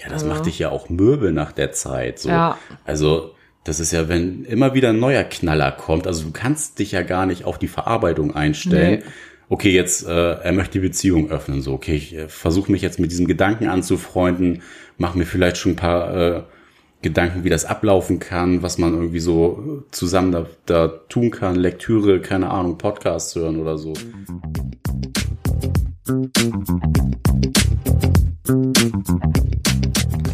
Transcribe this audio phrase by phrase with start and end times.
[0.00, 2.18] Ja, das macht dich ja auch mürbe nach der Zeit.
[2.20, 2.28] So.
[2.28, 2.58] Ja.
[2.84, 6.92] Also das ist ja, wenn immer wieder ein neuer Knaller kommt, also du kannst dich
[6.92, 9.00] ja gar nicht auf die Verarbeitung einstellen.
[9.00, 9.10] Nee.
[9.50, 13.00] Okay, jetzt äh, er möchte die Beziehung öffnen, so okay, ich äh, versuche mich jetzt
[13.00, 14.62] mit diesem Gedanken anzufreunden,
[14.98, 16.42] mach mir vielleicht schon ein paar äh,
[17.00, 22.20] Gedanken, wie das ablaufen kann, was man irgendwie so zusammen da, da tun kann, Lektüre,
[22.20, 23.94] keine Ahnung, Podcasts hören oder so.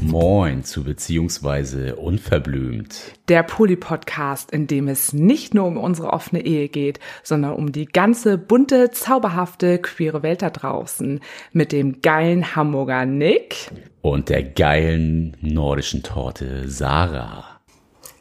[0.03, 2.95] Moin zu beziehungsweise unverblümt.
[3.27, 7.87] Der Poli-Podcast, in dem es nicht nur um unsere offene Ehe geht, sondern um die
[7.87, 11.19] ganze bunte, zauberhafte, queere Welt da draußen.
[11.53, 13.73] Mit dem geilen Hamburger Nick.
[14.01, 17.45] Und der geilen nordischen Torte Sarah.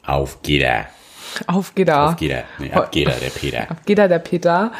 [0.04, 0.88] Auf geht er.
[1.46, 2.08] Auf geht er.
[2.08, 2.44] Auf geht er.
[2.58, 3.70] Nee, ab geht er, der Peter.
[3.70, 4.72] Auf geht er, der Peter.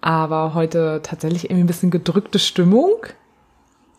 [0.00, 3.04] Aber heute tatsächlich irgendwie ein bisschen gedrückte Stimmung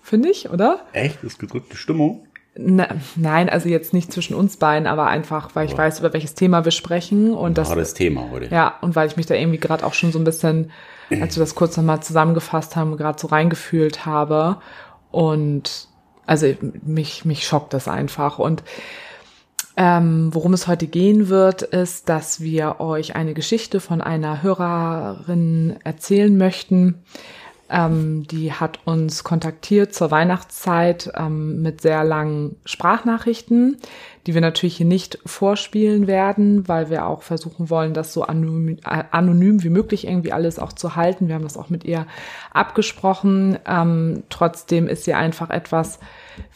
[0.04, 0.82] finde ich, oder?
[0.92, 1.18] Echt?
[1.24, 2.28] Das ist gedrückte Stimmung?
[2.56, 6.36] Na, nein, also jetzt nicht zwischen uns beiden, aber einfach, weil ich weiß, über welches
[6.36, 7.70] Thema wir sprechen und das.
[7.74, 8.54] das Thema heute.
[8.54, 10.70] Ja, und weil ich mich da irgendwie gerade auch schon so ein bisschen,
[11.10, 14.58] als wir das kurz nochmal zusammengefasst haben, gerade so reingefühlt habe.
[15.10, 15.88] Und
[16.28, 18.38] also mich, mich schockt das einfach.
[18.38, 18.64] Und
[19.76, 25.78] ähm, worum es heute gehen wird, ist, dass wir euch eine Geschichte von einer Hörerin
[25.84, 27.04] erzählen möchten,
[27.70, 33.78] ähm, die hat uns kontaktiert zur Weihnachtszeit ähm, mit sehr langen Sprachnachrichten,
[34.28, 38.78] die wir natürlich hier nicht vorspielen werden, weil wir auch versuchen wollen, das so anonym,
[38.86, 41.28] äh, anonym wie möglich irgendwie alles auch zu halten.
[41.28, 42.06] Wir haben das auch mit ihr
[42.52, 43.58] abgesprochen.
[43.66, 46.00] Ähm, trotzdem ist ihr einfach etwas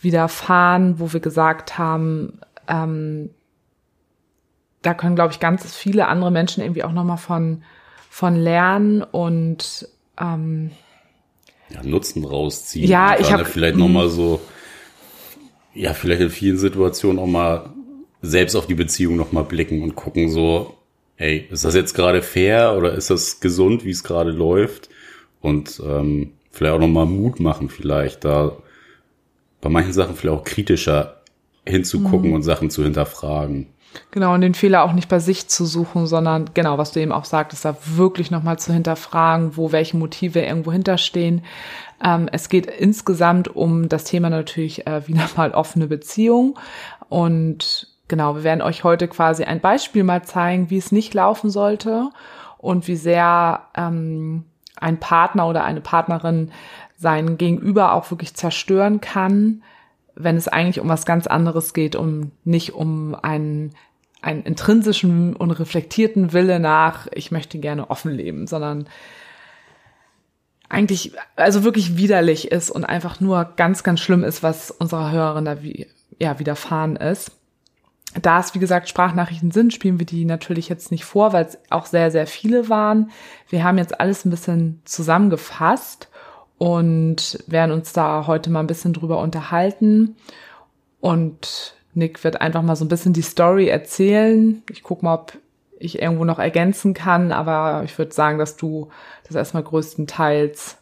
[0.01, 3.29] widerfahren, wo wir gesagt haben, ähm,
[4.81, 7.63] da können, glaube ich, ganz viele andere Menschen irgendwie auch nochmal von,
[8.09, 9.87] von lernen und
[10.19, 10.71] ähm,
[11.69, 12.89] ja, Nutzen rausziehen.
[12.89, 14.41] Ja, ich habe vielleicht noch mal so,
[15.73, 17.73] ja, vielleicht in vielen Situationen auch mal
[18.21, 20.75] selbst auf die Beziehung noch mal blicken und gucken so,
[21.17, 24.89] ey, ist das jetzt gerade fair oder ist das gesund, wie es gerade läuft?
[25.41, 28.57] Und ähm, vielleicht auch noch mal Mut machen, vielleicht da
[29.61, 31.21] bei manchen Sachen vielleicht auch kritischer
[31.65, 32.35] hinzugucken mhm.
[32.35, 33.67] und Sachen zu hinterfragen.
[34.11, 37.11] Genau, und den Fehler auch nicht bei sich zu suchen, sondern genau, was du eben
[37.11, 41.43] auch sagtest, da wirklich nochmal zu hinterfragen, wo welche Motive irgendwo hinterstehen.
[42.03, 46.57] Ähm, es geht insgesamt um das Thema natürlich äh, wieder mal offene Beziehung.
[47.09, 51.49] Und genau, wir werden euch heute quasi ein Beispiel mal zeigen, wie es nicht laufen
[51.49, 52.09] sollte
[52.57, 54.45] und wie sehr ähm,
[54.75, 56.51] ein Partner oder eine Partnerin
[56.97, 59.63] sein Gegenüber auch wirklich zerstören kann,
[60.17, 63.73] wenn es eigentlich um was ganz anderes geht, um nicht um einen,
[64.21, 68.87] einen intrinsischen und reflektierten Wille nach, ich möchte gerne offen leben, sondern
[70.69, 75.45] eigentlich, also wirklich widerlich ist und einfach nur ganz, ganz schlimm ist, was unserer Hörerin
[75.45, 75.87] da wie,
[76.19, 77.31] ja, widerfahren ist.
[78.21, 81.59] Da es, wie gesagt, Sprachnachrichten sind, spielen wir die natürlich jetzt nicht vor, weil es
[81.69, 83.11] auch sehr, sehr viele waren.
[83.49, 86.09] Wir haben jetzt alles ein bisschen zusammengefasst
[86.57, 90.15] und werden uns da heute mal ein bisschen drüber unterhalten.
[90.99, 94.63] Und Nick wird einfach mal so ein bisschen die Story erzählen.
[94.71, 95.33] Ich guck mal, ob
[95.79, 98.89] ich irgendwo noch ergänzen kann, aber ich würde sagen, dass du
[99.27, 100.77] das erstmal größtenteils,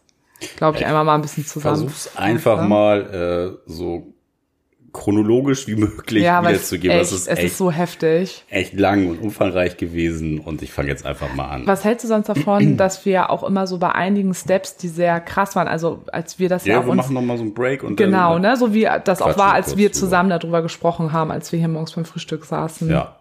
[0.56, 1.78] glaube ich, ich, einmal mal ein bisschen zusammen.
[1.78, 4.15] Versuch's einfach mal äh, so
[4.96, 6.98] chronologisch wie möglich ja, wiederzugeben.
[6.98, 8.44] Echt, es ist, es echt, ist so heftig.
[8.50, 11.68] Echt lang und umfangreich gewesen und ich fange jetzt einfach mal an.
[11.68, 15.20] Was hältst du sonst davon, dass wir auch immer so bei einigen Steps, die sehr
[15.20, 17.84] krass waren, also als wir das ja, ja wir uns, machen nochmal so einen Break
[17.84, 21.30] und genau, dann, ne, so wie das auch war, als wir zusammen darüber gesprochen haben,
[21.30, 22.90] als wir hier morgens beim Frühstück saßen.
[22.90, 23.18] Ja,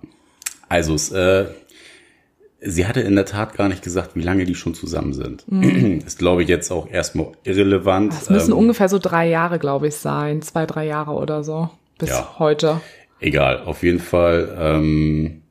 [0.69, 1.47] also es äh,
[2.66, 5.44] Sie hatte in der Tat gar nicht gesagt, wie lange die schon zusammen sind.
[5.50, 6.02] Mhm.
[6.06, 8.12] Ist, glaube ich, jetzt auch erstmal irrelevant.
[8.12, 10.41] Es müssen ähm, ungefähr so drei Jahre, glaube ich, sein.
[10.42, 11.70] Zwei, drei Jahre oder so.
[11.98, 12.80] Bis ja, heute.
[13.20, 14.54] Egal, auf jeden Fall.
[14.58, 15.42] Ähm,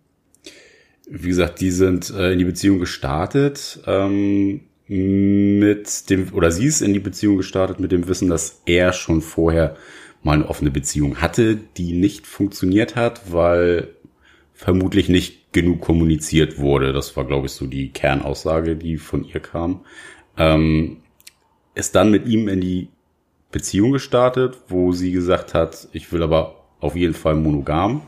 [1.10, 6.82] wie gesagt, die sind äh, in die Beziehung gestartet ähm, mit dem, oder sie ist
[6.82, 9.76] in die Beziehung gestartet mit dem Wissen, dass er schon vorher
[10.24, 13.90] mal eine offene Beziehung hatte, die nicht funktioniert hat, weil
[14.54, 16.94] vermutlich nicht genug kommuniziert wurde.
[16.94, 19.82] Das war, glaube ich, so die Kernaussage, die von ihr kam.
[20.38, 20.98] Ähm,
[21.76, 22.90] ist dann mit ihm in die
[23.52, 28.02] Beziehung gestartet, wo sie gesagt hat, ich will aber auf jeden Fall monogam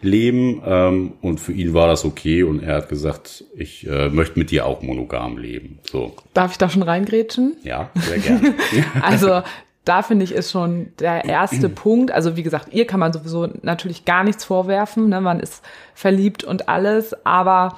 [0.00, 0.62] leben.
[0.64, 4.50] Ähm, und für ihn war das okay und er hat gesagt, ich äh, möchte mit
[4.50, 5.78] dir auch monogam leben.
[5.90, 6.14] So.
[6.34, 7.56] Darf ich da schon reingrätschen?
[7.62, 8.54] Ja, sehr gerne.
[9.02, 9.42] also
[9.84, 12.12] da finde ich ist schon der erste Punkt.
[12.12, 15.08] Also wie gesagt, ihr kann man sowieso natürlich gar nichts vorwerfen.
[15.08, 15.20] Ne?
[15.20, 15.62] Man ist
[15.94, 17.76] verliebt und alles, aber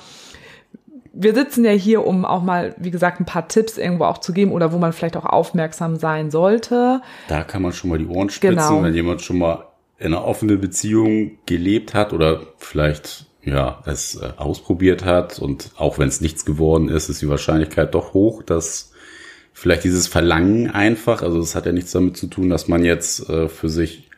[1.14, 4.32] wir sitzen ja hier, um auch mal, wie gesagt, ein paar Tipps irgendwo auch zu
[4.32, 7.00] geben oder wo man vielleicht auch aufmerksam sein sollte.
[7.28, 8.82] Da kann man schon mal die Ohren spitzen, genau.
[8.82, 9.66] wenn jemand schon mal
[9.98, 15.98] in einer offenen Beziehung gelebt hat oder vielleicht ja es äh, ausprobiert hat und auch
[15.98, 18.93] wenn es nichts geworden ist, ist die Wahrscheinlichkeit doch hoch, dass
[19.54, 23.30] vielleicht dieses Verlangen einfach, also es hat ja nichts damit zu tun, dass man jetzt
[23.30, 24.10] äh, für sich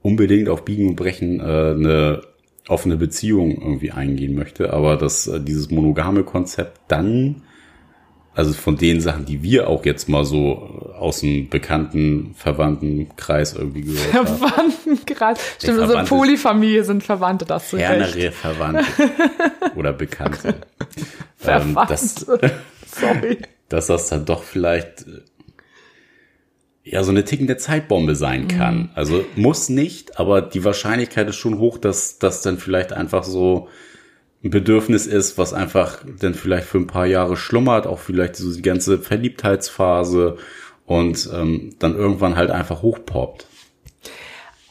[0.00, 2.22] unbedingt auf Biegen und Brechen äh, eine
[2.68, 7.42] offene Beziehung irgendwie eingehen möchte, aber dass äh, dieses monogame Konzept dann,
[8.34, 13.54] also von den Sachen, die wir auch jetzt mal so äh, aus dem bekannten Verwandtenkreis
[13.54, 14.26] irgendwie gehört haben.
[14.26, 18.84] Verwandtenkreis, stimmt, also Polyfamilie sind Verwandte, das so Fernere Verwandte
[19.74, 20.38] oder Bekannte.
[20.38, 20.64] Verwandte.
[21.46, 22.26] Ähm, das,
[22.86, 23.38] Sorry.
[23.68, 25.22] Dass das dann doch vielleicht äh,
[26.84, 28.76] ja so eine tickende Zeitbombe sein kann.
[28.76, 28.90] Mhm.
[28.94, 33.68] Also muss nicht, aber die Wahrscheinlichkeit ist schon hoch, dass das dann vielleicht einfach so
[34.44, 38.52] ein Bedürfnis ist, was einfach dann vielleicht für ein paar Jahre schlummert, auch vielleicht so
[38.52, 40.36] die ganze Verliebtheitsphase
[40.84, 43.46] und ähm, dann irgendwann halt einfach hochpoppt.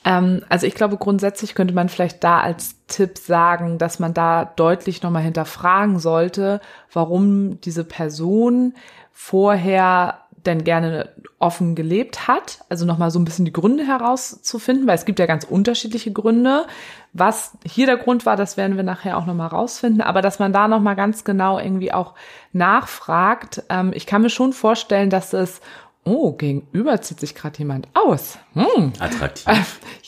[0.05, 4.45] Ähm, also ich glaube, grundsätzlich könnte man vielleicht da als Tipp sagen, dass man da
[4.45, 6.61] deutlich nochmal hinterfragen sollte,
[6.91, 8.73] warum diese Person
[9.11, 11.09] vorher denn gerne
[11.39, 12.59] offen gelebt hat.
[12.69, 16.65] Also nochmal so ein bisschen die Gründe herauszufinden, weil es gibt ja ganz unterschiedliche Gründe.
[17.13, 20.01] Was hier der Grund war, das werden wir nachher auch nochmal rausfinden.
[20.01, 22.13] Aber dass man da nochmal ganz genau irgendwie auch
[22.51, 23.63] nachfragt.
[23.69, 25.61] Ähm, ich kann mir schon vorstellen, dass es
[26.05, 28.38] Oh, gegenüber zieht sich gerade jemand aus.
[28.53, 28.94] Hm.
[29.00, 29.47] Attraktiv.
[29.47, 29.61] Äh,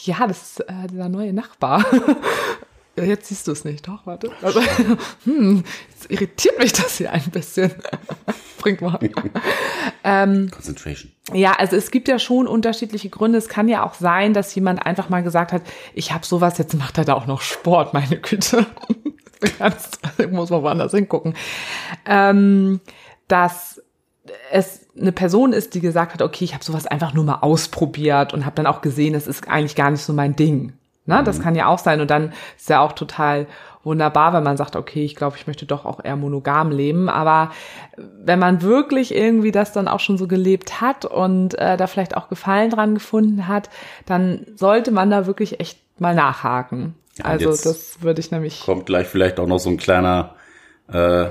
[0.04, 1.86] ja, das ist äh, dieser neue Nachbar.
[2.98, 4.32] Jetzt siehst du es nicht, doch, warte.
[4.42, 4.62] Also,
[5.26, 7.74] hm, jetzt irritiert mich das hier ein bisschen.
[8.58, 8.98] Bringt mal.
[10.06, 11.12] ähm, Concentration.
[11.34, 13.38] Ja, also es gibt ja schon unterschiedliche Gründe.
[13.38, 15.64] Es kann ja auch sein, dass jemand einfach mal gesagt hat,
[15.94, 18.66] ich habe sowas, jetzt macht er da auch noch Sport, meine Güte.
[20.18, 21.36] ich muss mal woanders hingucken.
[22.06, 22.80] Ähm,
[23.28, 23.82] dass
[24.52, 28.34] es eine Person ist, die gesagt hat, okay, ich habe sowas einfach nur mal ausprobiert
[28.34, 30.74] und habe dann auch gesehen, es ist eigentlich gar nicht so mein Ding.
[31.06, 31.24] Ne?
[31.24, 31.44] Das mhm.
[31.44, 32.02] kann ja auch sein.
[32.02, 33.48] Und dann ist ja auch total
[33.84, 37.08] wunderbar, wenn man sagt, okay, ich glaube, ich möchte doch auch eher monogam leben.
[37.08, 37.52] Aber
[37.98, 42.18] wenn man wirklich irgendwie das dann auch schon so gelebt hat und äh, da vielleicht
[42.18, 43.70] auch Gefallen dran gefunden hat,
[44.06, 46.96] dann sollte man da wirklich echt mal nachhaken.
[47.18, 48.62] Ja, also das würde ich nämlich.
[48.62, 50.36] Kommt gleich vielleicht auch noch so ein kleiner
[50.92, 51.28] äh,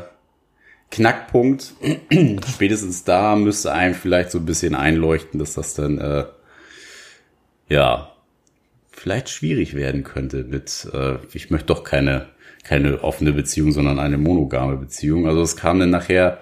[0.94, 1.74] Knackpunkt.
[2.48, 6.24] Spätestens da müsste einem vielleicht so ein bisschen einleuchten, dass das dann äh,
[7.68, 8.12] ja
[8.92, 12.28] vielleicht schwierig werden könnte mit, äh, ich möchte doch keine,
[12.62, 15.26] keine offene Beziehung, sondern eine monogame Beziehung.
[15.26, 16.38] Also es kam dann nachher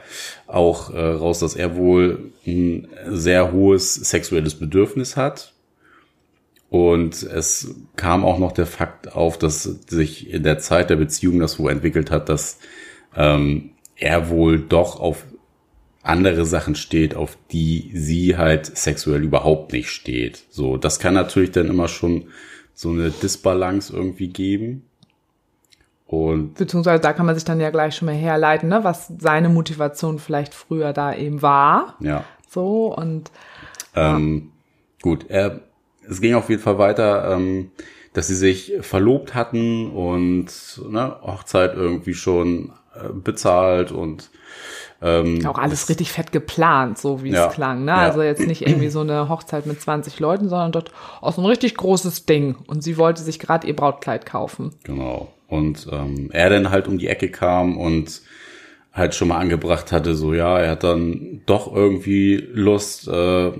[0.46, 5.54] auch äh, raus, dass er wohl ein sehr hohes sexuelles Bedürfnis hat.
[6.68, 11.38] Und es kam auch noch der Fakt auf, dass sich in der Zeit der Beziehung
[11.38, 12.58] das so entwickelt hat, dass
[13.16, 15.24] ähm, er wohl doch auf
[16.02, 20.44] andere Sachen steht, auf die sie halt sexuell überhaupt nicht steht.
[20.50, 22.26] So, das kann natürlich dann immer schon
[22.74, 24.84] so eine Disbalance irgendwie geben.
[26.06, 29.48] Und Beziehungsweise da kann man sich dann ja gleich schon mal herleiten, ne, was seine
[29.48, 31.96] Motivation vielleicht früher da eben war.
[32.00, 32.24] Ja.
[32.48, 33.30] So und
[33.94, 34.50] ähm,
[34.98, 35.02] ja.
[35.02, 35.60] gut, er,
[36.06, 37.70] es ging auf jeden Fall weiter, ähm,
[38.12, 40.46] dass sie sich verlobt hatten und
[40.88, 44.30] ne, Hochzeit irgendwie schon äh, bezahlt und
[45.00, 47.84] ähm, auch alles richtig fett geplant, so wie ja, es klang.
[47.84, 47.90] Ne?
[47.90, 47.98] Ja.
[47.98, 51.46] Also jetzt nicht irgendwie so eine Hochzeit mit 20 Leuten, sondern dort auch so ein
[51.46, 52.56] richtig großes Ding.
[52.68, 54.74] Und sie wollte sich gerade ihr Brautkleid kaufen.
[54.84, 55.32] Genau.
[55.48, 58.22] Und ähm, er dann halt um die Ecke kam und
[58.92, 63.52] halt schon mal angebracht hatte, so ja, er hat dann doch irgendwie Lust äh,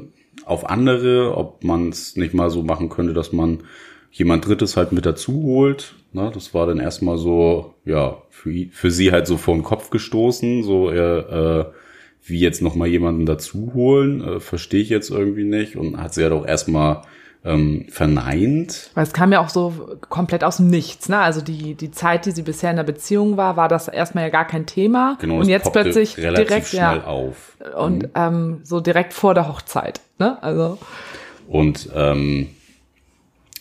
[0.45, 3.65] auf andere, ob man es nicht mal so machen könnte, dass man
[4.13, 5.95] jemand Drittes halt mit dazu holt.
[6.13, 6.31] Ne?
[6.33, 10.63] Das war dann erstmal so, ja, für, für sie halt so vor den Kopf gestoßen,
[10.63, 11.73] so er, äh,
[12.25, 16.15] wie jetzt noch mal jemanden dazu holen, äh, verstehe ich jetzt irgendwie nicht und hat
[16.15, 17.03] sie halt auch erstmal
[17.45, 18.91] ähm, verneint.
[18.95, 21.19] Weil es kam ja auch so komplett aus dem Nichts, ne?
[21.19, 24.31] Also die, die Zeit, die sie bisher in der Beziehung war, war das erstmal ja
[24.31, 25.17] gar kein Thema.
[25.21, 27.57] Genau, und jetzt plötzlich direkt schnell ja, auf.
[27.77, 28.11] Und mhm.
[28.15, 30.41] ähm, so direkt vor der Hochzeit, ne?
[30.41, 30.79] Also.
[31.49, 32.51] Und ähm,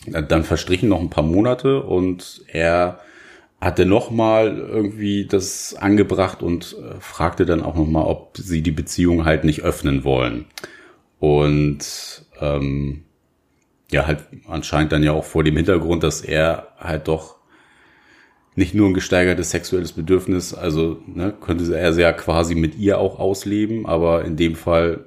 [0.06, 3.00] dann verstrichen noch ein paar Monate und er
[3.60, 9.24] hatte nochmal irgendwie das angebracht und äh, fragte dann auch nochmal, ob sie die Beziehung
[9.24, 10.46] halt nicht öffnen wollen.
[11.20, 13.04] Und ähm,
[13.92, 17.36] ja, halt anscheinend dann ja auch vor dem Hintergrund, dass er halt doch
[18.56, 23.18] nicht nur ein gesteigertes sexuelles Bedürfnis, also ne, könnte er ja quasi mit ihr auch
[23.20, 25.06] ausleben, aber in dem Fall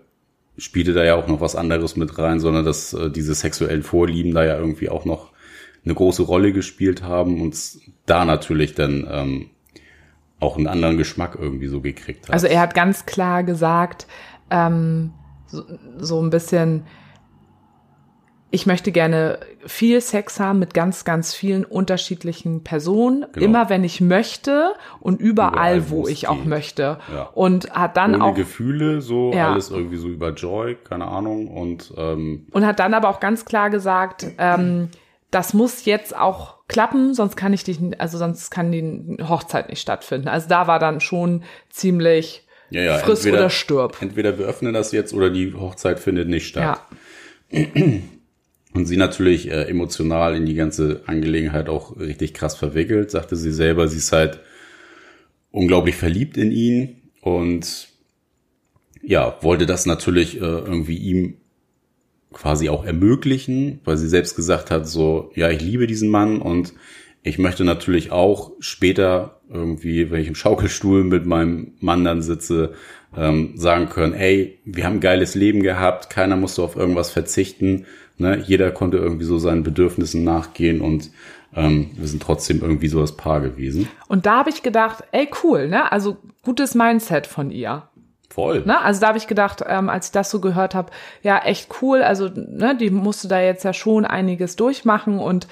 [0.57, 4.33] spielte da ja auch noch was anderes mit rein, sondern dass äh, diese sexuellen Vorlieben
[4.33, 5.31] da ja irgendwie auch noch
[5.83, 7.57] eine große Rolle gespielt haben und
[8.05, 9.49] da natürlich dann ähm,
[10.39, 12.33] auch einen anderen Geschmack irgendwie so gekriegt hat.
[12.33, 14.07] Also er hat ganz klar gesagt,
[14.49, 15.13] ähm,
[15.47, 15.63] so,
[15.97, 16.83] so ein bisschen,
[18.55, 23.45] ich möchte gerne viel Sex haben mit ganz, ganz vielen unterschiedlichen Personen, Genau.
[23.45, 26.45] immer wenn ich möchte und überall, Überall, wo ich auch geht.
[26.45, 26.97] möchte.
[27.13, 27.23] Ja.
[27.33, 29.51] Und hat dann Ohne auch Gefühle, so Ja.
[29.51, 31.49] alles irgendwie so über Joy, keine Ahnung.
[31.49, 34.87] Und ähm, und hat dann aber auch ganz klar gesagt, ähm,
[35.31, 39.81] das muss jetzt auch klappen, sonst kann ich dich, also sonst kann die Hochzeit nicht
[39.81, 40.29] stattfinden.
[40.29, 43.97] Also da war dann schon ziemlich ja, ja, friss entweder, oder stirb.
[44.01, 46.79] entweder wir öffnen das jetzt oder die Hochzeit findet nicht statt.
[47.51, 47.59] Ja,
[48.75, 53.53] Und sie natürlich äh, emotional in die ganze Angelegenheit auch richtig krass verwickelt, sagte sie
[53.53, 53.87] selber.
[53.87, 54.41] Sie ist halt
[55.49, 57.87] unglaublich verliebt in ihn und
[59.01, 61.37] ja, wollte das natürlich äh, irgendwie ihm
[62.33, 66.73] quasi auch ermöglichen, weil sie selbst gesagt hat, so, ja, ich liebe diesen Mann und
[67.25, 72.75] ich möchte natürlich auch später irgendwie, wenn ich im Schaukelstuhl mit meinem Mann dann sitze,
[73.17, 77.87] ähm, sagen können, ey, wir haben ein geiles Leben gehabt, keiner musste auf irgendwas verzichten,
[78.17, 78.43] ne?
[78.45, 81.09] jeder konnte irgendwie so seinen Bedürfnissen nachgehen und
[81.55, 83.87] ähm, wir sind trotzdem irgendwie so das Paar gewesen.
[84.07, 85.91] und da habe ich gedacht, ey cool, ne?
[85.91, 87.83] Also gutes Mindset von ihr.
[88.29, 88.63] Voll.
[88.65, 88.79] Ne?
[88.81, 90.91] Also da habe ich gedacht, ähm, als ich das so gehört habe,
[91.23, 92.03] ja, echt cool.
[92.03, 95.47] Also, ne, die musste da jetzt ja schon einiges durchmachen und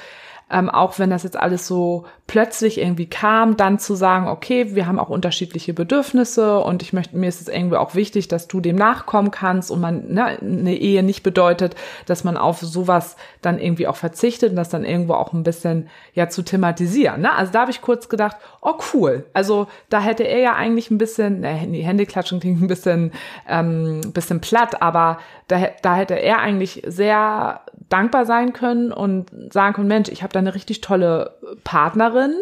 [0.54, 4.86] ähm, auch wenn das jetzt alles so plötzlich irgendwie kam, dann zu sagen, okay, wir
[4.86, 8.62] haben auch unterschiedliche Bedürfnisse und ich möchte, mir ist es irgendwie auch wichtig, dass du
[8.62, 13.60] dem nachkommen kannst und man, ne, eine Ehe nicht bedeutet, dass man auf sowas dann
[13.60, 17.22] irgendwie auch verzichtet und das dann irgendwo auch ein bisschen ja zu thematisieren.
[17.22, 17.34] Ne?
[17.34, 19.26] Also da habe ich kurz gedacht, oh cool.
[19.34, 23.12] Also da hätte er ja eigentlich ein bisschen, ne, die Hände klatschen klingt ein bisschen,
[23.50, 25.18] ähm, bisschen platt, aber
[25.48, 30.34] da, da hätte er eigentlich sehr dankbar sein können und sagen können, Mensch, ich habe
[30.34, 32.34] da eine richtig tolle Partnerin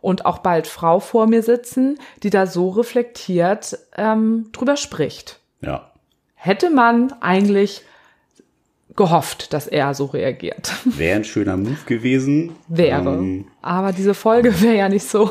[0.00, 5.38] und auch bald Frau vor mir sitzen, die da so reflektiert ähm, drüber spricht.
[5.60, 5.90] Ja.
[6.34, 7.82] Hätte man eigentlich
[8.96, 10.72] gehofft, dass er so reagiert.
[10.84, 12.52] Wäre ein schöner Move gewesen.
[12.68, 13.14] Wäre.
[13.14, 15.30] Ähm, Aber diese Folge wäre ja nicht so.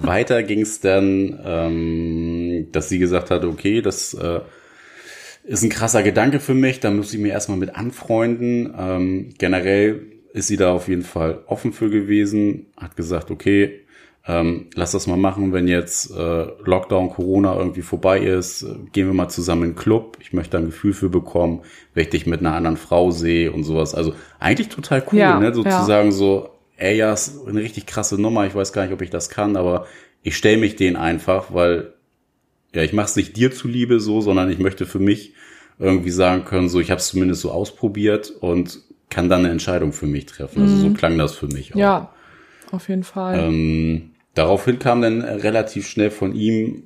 [0.00, 4.40] Weiter ging es dann, ähm, dass sie gesagt hat, okay, das äh,
[5.46, 8.74] ist ein krasser Gedanke für mich, da muss ich mir erstmal mit anfreunden.
[8.78, 13.80] Ähm, generell ist sie da auf jeden Fall offen für gewesen, hat gesagt, okay,
[14.28, 19.06] ähm, lass das mal machen, wenn jetzt äh, Lockdown, Corona irgendwie vorbei ist, äh, gehen
[19.06, 20.18] wir mal zusammen in den Club.
[20.20, 21.62] Ich möchte ein Gefühl für bekommen,
[21.94, 23.94] wenn ich dich mit einer anderen Frau sehe und sowas.
[23.94, 25.46] Also eigentlich total cool, Ja, ne?
[25.46, 25.54] ja.
[25.54, 29.10] sozusagen so, ey, ja, ist eine richtig krasse Nummer, ich weiß gar nicht, ob ich
[29.10, 29.86] das kann, aber
[30.22, 31.92] ich stelle mich denen einfach, weil
[32.74, 35.34] ja, ich mache es nicht dir zuliebe so, sondern ich möchte für mich
[35.78, 38.80] irgendwie sagen können, so, ich habe es zumindest so ausprobiert und
[39.10, 40.62] kann dann eine Entscheidung für mich treffen.
[40.62, 41.76] Also so klang das für mich auch.
[41.76, 41.80] Mhm.
[41.80, 42.12] ja,
[42.70, 43.38] auf jeden Fall.
[43.38, 46.84] Ähm, daraufhin kam dann relativ schnell von ihm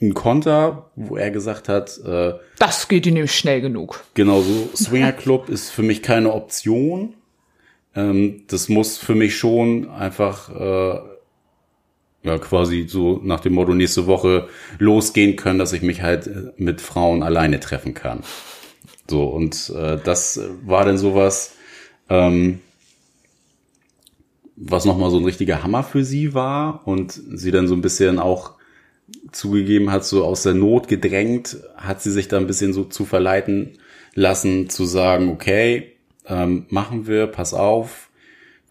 [0.00, 4.04] ein Konter, wo er gesagt hat, äh, das geht ihm nämlich schnell genug.
[4.14, 7.14] genau so, Swinger Club ist für mich keine Option.
[7.94, 11.11] Ähm, das muss für mich schon einfach äh,
[12.22, 14.48] ja quasi so nach dem Motto nächste Woche
[14.78, 18.20] losgehen können, dass ich mich halt äh, mit Frauen alleine treffen kann.
[19.08, 21.56] So und äh, das war dann sowas,
[22.08, 22.60] ähm,
[24.56, 28.18] was nochmal so ein richtiger Hammer für sie war und sie dann so ein bisschen
[28.18, 28.52] auch
[29.32, 33.04] zugegeben hat, so aus der Not gedrängt, hat sie sich da ein bisschen so zu
[33.04, 33.78] verleiten
[34.14, 35.92] lassen, zu sagen, okay,
[36.26, 38.10] ähm, machen wir, pass auf,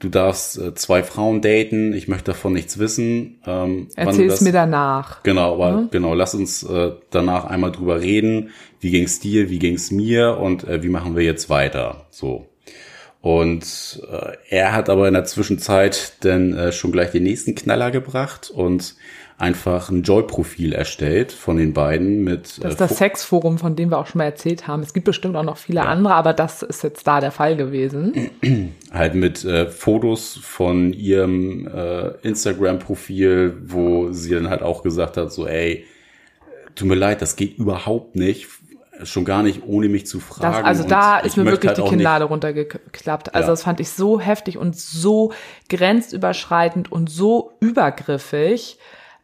[0.01, 3.39] du darfst äh, zwei Frauen daten, ich möchte davon nichts wissen.
[3.45, 5.23] Ähm, Erzähl's mir danach.
[5.23, 8.49] Genau, aber genau, lass uns äh, danach einmal drüber reden.
[8.79, 12.07] Wie ging's dir, wie ging's mir und äh, wie machen wir jetzt weiter?
[12.09, 12.47] So.
[13.21, 17.91] Und äh, er hat aber in der Zwischenzeit dann äh, schon gleich den nächsten Knaller
[17.91, 18.95] gebracht und
[19.37, 23.89] einfach ein Joy-Profil erstellt von den beiden mit Das ist äh, das Sexforum, von dem
[23.89, 24.83] wir auch schon mal erzählt haben.
[24.83, 28.29] Es gibt bestimmt auch noch viele andere, aber das ist jetzt da der Fall gewesen.
[28.93, 35.31] halt mit äh, Fotos von ihrem äh, Instagram-Profil, wo sie dann halt auch gesagt hat,
[35.31, 35.85] so ey,
[36.75, 38.47] tut mir leid, das geht überhaupt nicht,
[39.03, 40.53] schon gar nicht, ohne mich zu fragen.
[40.53, 43.33] Das, also da ist mir wirklich halt die Kinnlade runtergeklappt.
[43.33, 43.53] Also Ja.
[43.53, 45.33] das fand ich so heftig und so
[45.69, 48.77] grenzüberschreitend und so übergriffig.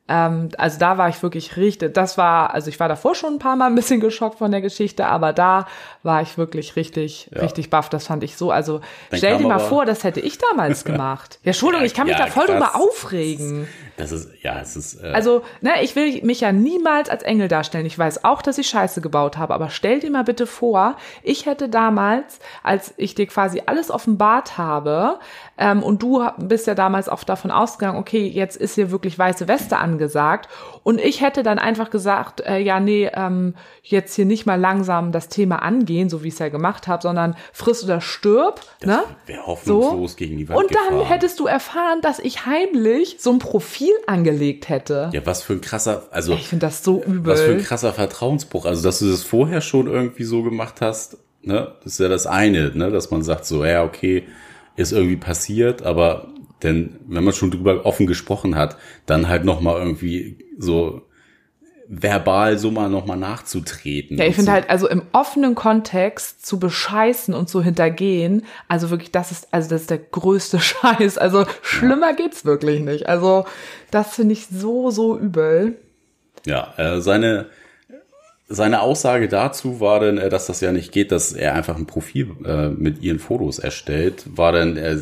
[0.09, 3.39] Ähm, also da war ich wirklich richtig, das war, also ich war davor schon ein
[3.39, 5.67] paar Mal ein bisschen geschockt von der Geschichte, aber da
[6.03, 7.41] war ich wirklich richtig, Ja.
[7.41, 7.89] richtig baff.
[7.89, 11.39] Das fand ich so, also Dann stell dir mal vor, das hätte ich damals gemacht.
[11.43, 12.55] Ja, Entschuldigung, ich kann mich Ja, da voll krass.
[12.55, 13.67] drüber aufregen.
[13.97, 15.03] Das ist, ja, es ist.
[15.03, 17.85] Äh Also, ne, ich will mich ja niemals als Engel darstellen.
[17.87, 21.47] Ich weiß auch, dass ich Scheiße gebaut habe, aber stell dir mal bitte vor, ich
[21.47, 25.19] hätte damals, als ich dir quasi alles offenbart habe,
[25.57, 29.47] ähm, und du bist ja damals auch davon ausgegangen, okay, jetzt ist hier wirklich weiße
[29.47, 30.47] Weste angesagt,
[30.83, 35.11] und ich hätte dann einfach gesagt, äh, ja, nee, ähm, jetzt hier nicht mal langsam
[35.11, 38.87] das Thema angehen, so wie ich es ja gemacht habe, sondern friss oder stirb, das
[38.87, 39.03] ne?
[39.25, 41.07] wäre hoffnungslos gegen die Wand Und dann gefahren.
[41.07, 45.09] hättest du erfahren, dass ich heimlich so ein Profil angelegt hätte.
[45.13, 47.25] Ja, was für ein krasser, also Ich finde das so übel.
[47.25, 48.65] was für ein krasser Vertrauensbruch.
[48.65, 52.27] Also, dass du das vorher schon irgendwie so gemacht hast, ne, das ist ja das
[52.27, 54.23] eine, ne, dass man sagt so, ja, okay,
[54.75, 56.27] ist irgendwie passiert, aber
[56.63, 61.01] denn wenn man schon drüber offen gesprochen hat, dann halt noch mal irgendwie so
[61.89, 64.17] verbal so mal noch mal nachzutreten.
[64.17, 68.89] Ja, ich finde so, halt, also im offenen Kontext zu bescheißen und zu hintergehen, also
[68.89, 71.17] wirklich, das ist, also das ist der größte Scheiß.
[71.17, 73.07] Also schlimmer geht's wirklich nicht.
[73.07, 73.45] Also
[73.91, 75.77] das finde ich so, so übel.
[76.45, 77.47] Ja, äh, seine
[78.49, 81.85] seine Aussage dazu war dann, äh, dass das ja nicht geht, dass er einfach ein
[81.85, 84.97] Profil äh, mit ihren Fotos erstellt, war dann äh,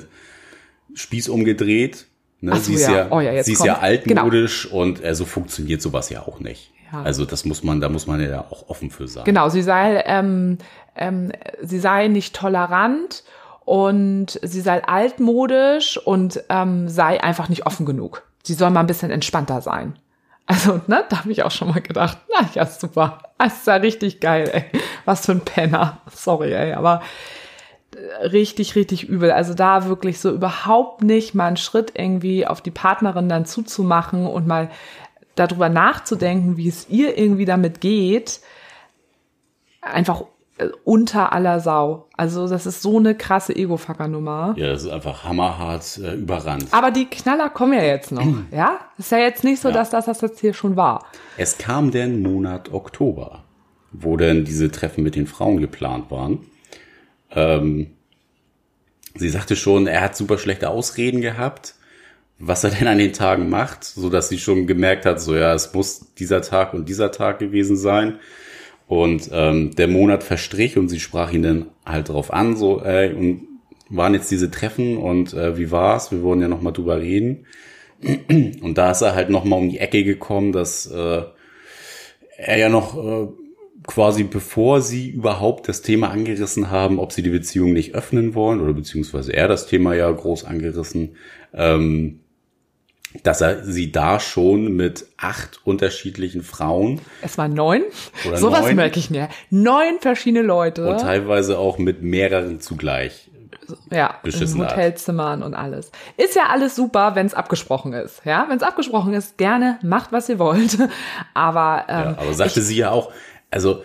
[0.95, 2.05] Spieß umgedreht.
[2.41, 2.55] Ne?
[2.55, 2.95] So, sie ist ja.
[2.95, 6.39] ja, Oh ja, sie ist ja kommt- altmodisch und äh, so funktioniert sowas ja auch
[6.39, 6.71] nicht.
[6.91, 7.01] Ja.
[7.03, 9.23] Also das muss man, da muss man ja auch offen für sein.
[9.23, 10.57] Genau, sie sei, ähm,
[10.95, 13.23] ähm, sie sei nicht tolerant
[13.65, 18.23] und sie sei altmodisch und ähm, sei einfach nicht offen genug.
[18.43, 19.97] Sie soll mal ein bisschen entspannter sein.
[20.47, 23.19] Also, ne, da habe ich auch schon mal gedacht, na ja, super.
[23.39, 24.79] Das ist ja richtig geil, ey.
[25.05, 25.97] Was für ein Penner.
[26.13, 27.01] Sorry, ey, aber
[27.95, 29.31] äh, richtig, richtig übel.
[29.31, 34.27] Also da wirklich so überhaupt nicht mal einen Schritt irgendwie auf die Partnerin dann zuzumachen
[34.27, 34.69] und mal
[35.35, 38.41] darüber nachzudenken, wie es ihr irgendwie damit geht
[39.85, 40.23] einfach
[40.57, 42.07] äh, unter aller Sau.
[42.17, 44.55] Also das ist so eine krasse Ego-Fucker-Nummer.
[44.57, 46.67] Ja, das ist einfach hammerhart äh, überrannt.
[46.71, 48.79] Aber die Knaller kommen ja jetzt noch, ja?
[48.97, 51.05] Ist ja jetzt nicht so, dass das das jetzt hier schon war.
[51.37, 53.43] Es kam denn Monat Oktober,
[53.91, 56.45] wo denn diese Treffen mit den Frauen geplant waren.
[57.31, 57.91] Ähm,
[59.13, 61.75] sie sagte schon, er hat super schlechte Ausreden gehabt,
[62.37, 65.53] was er denn an den Tagen macht, so dass sie schon gemerkt hat, so ja,
[65.53, 68.19] es muss dieser Tag und dieser Tag gewesen sein.
[68.87, 73.13] Und ähm, der Monat verstrich und sie sprach ihn dann halt drauf an, so, ey,
[73.13, 73.47] und
[73.89, 76.11] waren jetzt diese Treffen und äh, wie war's?
[76.11, 77.45] Wir wollen ja noch mal drüber reden.
[78.61, 81.24] Und da ist er halt noch mal um die Ecke gekommen, dass äh,
[82.37, 83.27] er ja noch äh,
[83.87, 88.59] quasi bevor sie überhaupt das Thema angerissen haben, ob sie die Beziehung nicht öffnen wollen
[88.59, 91.15] oder beziehungsweise er das Thema ja groß angerissen,
[91.53, 92.19] ähm,
[93.23, 97.83] dass er sie da schon mit acht unterschiedlichen Frauen Es waren neun.
[98.27, 99.29] Oder Sowas merke ich mir.
[99.49, 100.87] Neun verschiedene Leute.
[100.87, 103.29] und teilweise auch mit mehreren zugleich.
[103.91, 104.61] ja, in beschissen.
[104.61, 105.91] Hotelzimmern und alles.
[106.17, 108.21] Ist ja alles super, wenn es abgesprochen ist.
[108.25, 110.77] Ja, wenn es abgesprochen ist, gerne macht, was ihr wollt.
[111.33, 113.11] Aber, ähm, Ja, aber sagte sie ja auch,
[113.51, 113.83] also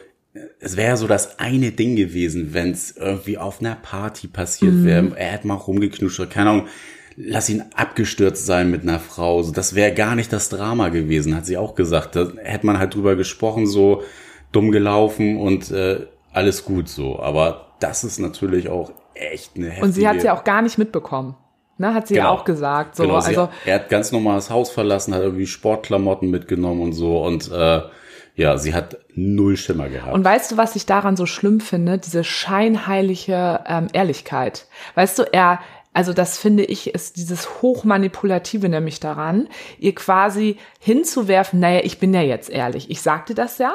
[0.60, 4.84] es wäre so das eine Ding gewesen, wenn es irgendwie auf einer Party passiert Mhm.
[4.84, 5.12] wäre.
[5.16, 6.66] Er hätte mal rumgeknutscht, oder keine Ahnung,
[7.26, 9.42] lass ihn abgestürzt sein mit einer Frau.
[9.42, 12.16] So, das wäre gar nicht das Drama gewesen, hat sie auch gesagt.
[12.16, 14.02] Da hätte man halt drüber gesprochen, so
[14.52, 17.20] dumm gelaufen und äh, alles gut so.
[17.20, 19.86] Aber das ist natürlich auch echt eine heftige...
[19.86, 21.36] und sie hat es ja auch gar nicht mitbekommen.
[21.78, 22.34] Ne, hat sie ja Genau.
[22.34, 22.94] auch gesagt.
[22.96, 26.92] So, genau, also, er hat ganz normal das Haus verlassen, hat irgendwie Sportklamotten mitgenommen und
[26.92, 27.80] so und äh,
[28.34, 30.12] ja, sie hat null Schimmer gehabt.
[30.12, 31.98] Und weißt du, was ich daran so schlimm finde?
[31.98, 34.66] Diese scheinheilige ähm, Ehrlichkeit.
[34.94, 35.60] Weißt du, er,
[35.92, 39.48] also das finde ich, ist dieses Hochmanipulative nämlich daran,
[39.78, 42.90] ihr quasi hinzuwerfen, naja, ich bin ja jetzt ehrlich.
[42.90, 43.72] Ich sagte das ja,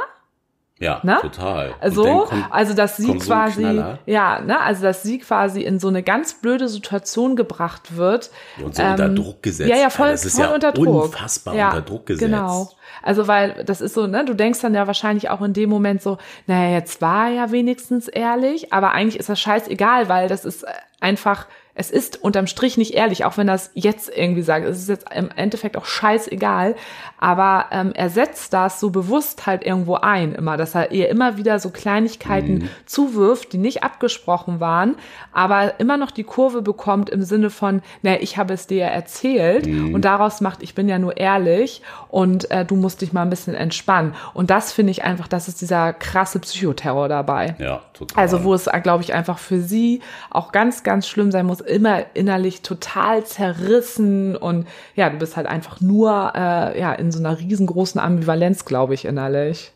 [0.80, 1.18] ja, ne?
[1.22, 1.70] total.
[1.70, 5.80] Und Also, kommt- also dass sie so quasi, ja, ne, also dass sie quasi in
[5.80, 8.30] so eine ganz blöde Situation gebracht wird.
[8.62, 9.70] und so unter Druck gesetzt.
[9.70, 10.88] ähm, Ja, ja, voll, das ist voll ja unter Druck.
[11.06, 12.30] unfassbar ja, unter Druck gesetzt.
[12.30, 12.70] Genau.
[13.02, 16.02] Also weil das ist so, ne, du denkst dann ja wahrscheinlich auch in dem Moment
[16.02, 20.44] so, naja, jetzt war er ja wenigstens ehrlich, aber eigentlich ist das scheißegal, weil das
[20.44, 20.66] ist
[21.00, 21.46] einfach,
[21.78, 25.06] es ist unterm Strich nicht ehrlich, auch wenn das jetzt irgendwie sagt, es ist jetzt
[25.14, 26.76] im Endeffekt auch scheißegal,
[27.20, 31.38] aber ähm, er setzt das so bewusst halt irgendwo ein, immer, dass er ihr immer
[31.38, 32.70] wieder so Kleinigkeiten Mhm.
[32.86, 34.96] zuwirft, die nicht abgesprochen waren,
[35.34, 38.88] aber immer noch die Kurve bekommt im Sinne von, naja, ich habe es dir ja
[38.88, 39.94] erzählt Mhm.
[39.94, 43.30] und daraus macht, ich bin ja nur ehrlich und äh, du musst dich mal ein
[43.30, 44.14] bisschen entspannen.
[44.34, 47.56] Und das finde ich einfach, das ist dieser krasse Psychoterror dabei.
[47.60, 48.22] Ja, total.
[48.22, 52.06] Also wo es, glaube ich, einfach für sie auch ganz, ganz schlimm sein muss, immer
[52.14, 57.40] innerlich total zerrissen und ja, du bist halt einfach nur äh, ja in so einer
[57.40, 59.72] riesengroßen Ambivalenz, glaube ich, innerlich.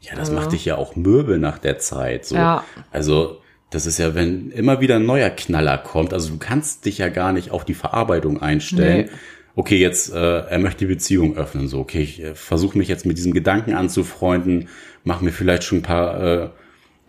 [0.00, 2.24] ja, das macht dich ja auch mürbe nach der Zeit.
[2.24, 2.36] So.
[2.36, 2.64] Ja.
[2.90, 6.98] Also, das ist ja, wenn immer wieder ein neuer Knaller kommt, also du kannst dich
[6.98, 9.06] ja gar nicht auf die Verarbeitung einstellen.
[9.06, 9.18] Nee.
[9.54, 13.06] okay, jetzt, äh, er möchte die Beziehung öffnen, so, okay, ich äh, versuche mich jetzt
[13.06, 14.68] mit diesem Gedanken anzufreunden,
[15.04, 16.48] mache mir vielleicht schon ein paar äh,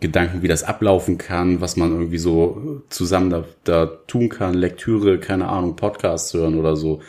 [0.02, 5.18] Gedanken, wie das ablaufen kann, was man irgendwie so zusammen da, da tun kann, Lektüre,
[5.18, 7.00] keine Ahnung, Podcasts hören oder so.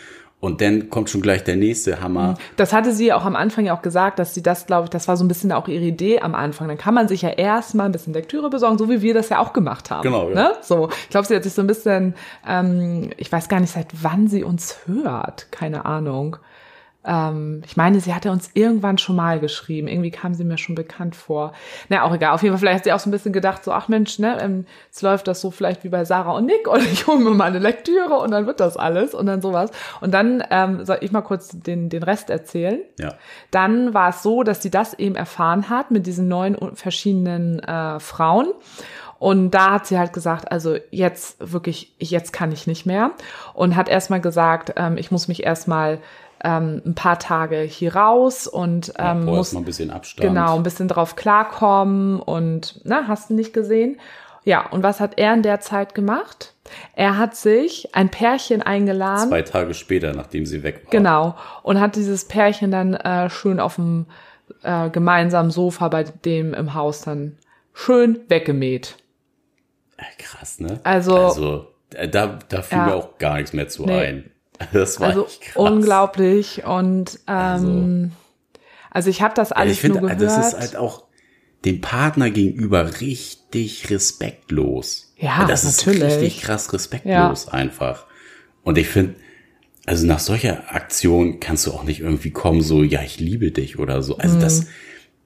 [0.44, 2.36] Und dann kommt schon gleich der nächste Hammer.
[2.58, 5.08] Das hatte sie auch am Anfang ja auch gesagt, dass sie das, glaube ich, das
[5.08, 6.68] war so ein bisschen auch ihre Idee am Anfang.
[6.68, 9.40] Dann kann man sich ja erstmal ein bisschen Lektüre besorgen, so wie wir das ja
[9.40, 10.04] auch gemacht haben.
[10.04, 10.36] Genau, ja.
[10.36, 10.52] Ne?
[10.62, 13.88] So, ich glaube, sie hat sich so ein bisschen, ähm, ich weiß gar nicht, seit
[14.02, 16.36] wann sie uns hört, keine Ahnung.
[17.06, 19.88] Ähm, ich meine, sie hatte uns irgendwann schon mal geschrieben.
[19.88, 21.54] Irgendwie kam sie mir schon bekannt vor.
[21.90, 22.34] Na, auch egal.
[22.34, 24.38] Auf jeden Fall, vielleicht hat sie auch so ein bisschen gedacht, so, ach Mensch, ne,
[24.42, 27.32] ähm, jetzt läuft das so vielleicht wie bei Sarah und Nick und ich hole mir
[27.32, 29.72] mal eine Lektüre und dann wird das alles und dann sowas.
[30.02, 32.80] Und dann ähm, soll ich mal kurz den, den Rest erzählen.
[33.00, 33.16] Ja.
[33.52, 38.00] Dann war es so, dass sie das eben erfahren hat mit diesen neun verschiedenen äh,
[38.00, 38.48] Frauen.
[39.24, 43.12] Und da hat sie halt gesagt, also jetzt wirklich, jetzt kann ich nicht mehr.
[43.54, 46.00] Und hat erstmal gesagt, ähm, ich muss mich erstmal
[46.44, 50.28] ähm, ein paar Tage hier raus und ähm, Ja, muss mal ein bisschen Abstand.
[50.30, 54.00] genau ein bisschen drauf klarkommen und na, hast du nicht gesehen?
[54.46, 56.54] Ja, und was hat er in der Zeit gemacht?
[56.96, 59.30] Er hat sich ein Pärchen eingeladen.
[59.30, 60.92] Zwei Tage später, nachdem sie weg war.
[60.92, 61.36] Genau.
[61.62, 64.06] Und hat dieses Pärchen dann äh, schön auf dem
[64.64, 67.38] äh, gemeinsamen Sofa bei dem im Haus dann
[67.74, 68.98] schön weggemäht.
[69.98, 70.82] Äh, Krass, ne?
[70.84, 72.86] Also- also äh, da, da fiel Ja.
[72.88, 73.98] mir auch gar nichts mehr zu Nee.
[74.08, 74.32] ein.
[74.72, 76.64] Das war Also unglaublich.
[76.66, 78.12] Und ähm,
[78.92, 80.22] also, ich habe das Ja, alles ich finde, nur gehört.
[80.22, 81.06] das ist halt auch
[81.66, 85.14] dem Partner gegenüber richtig respektlos.
[85.18, 86.04] Ja, das ist natürlich.
[86.04, 88.06] richtig krass respektlos einfach.
[88.64, 89.16] Und ich finde,
[89.86, 93.80] also nach solcher Aktion kannst du auch nicht irgendwie kommen, so, ja, ich liebe dich
[93.80, 94.18] oder so.
[94.18, 94.68] Also das, Mhm.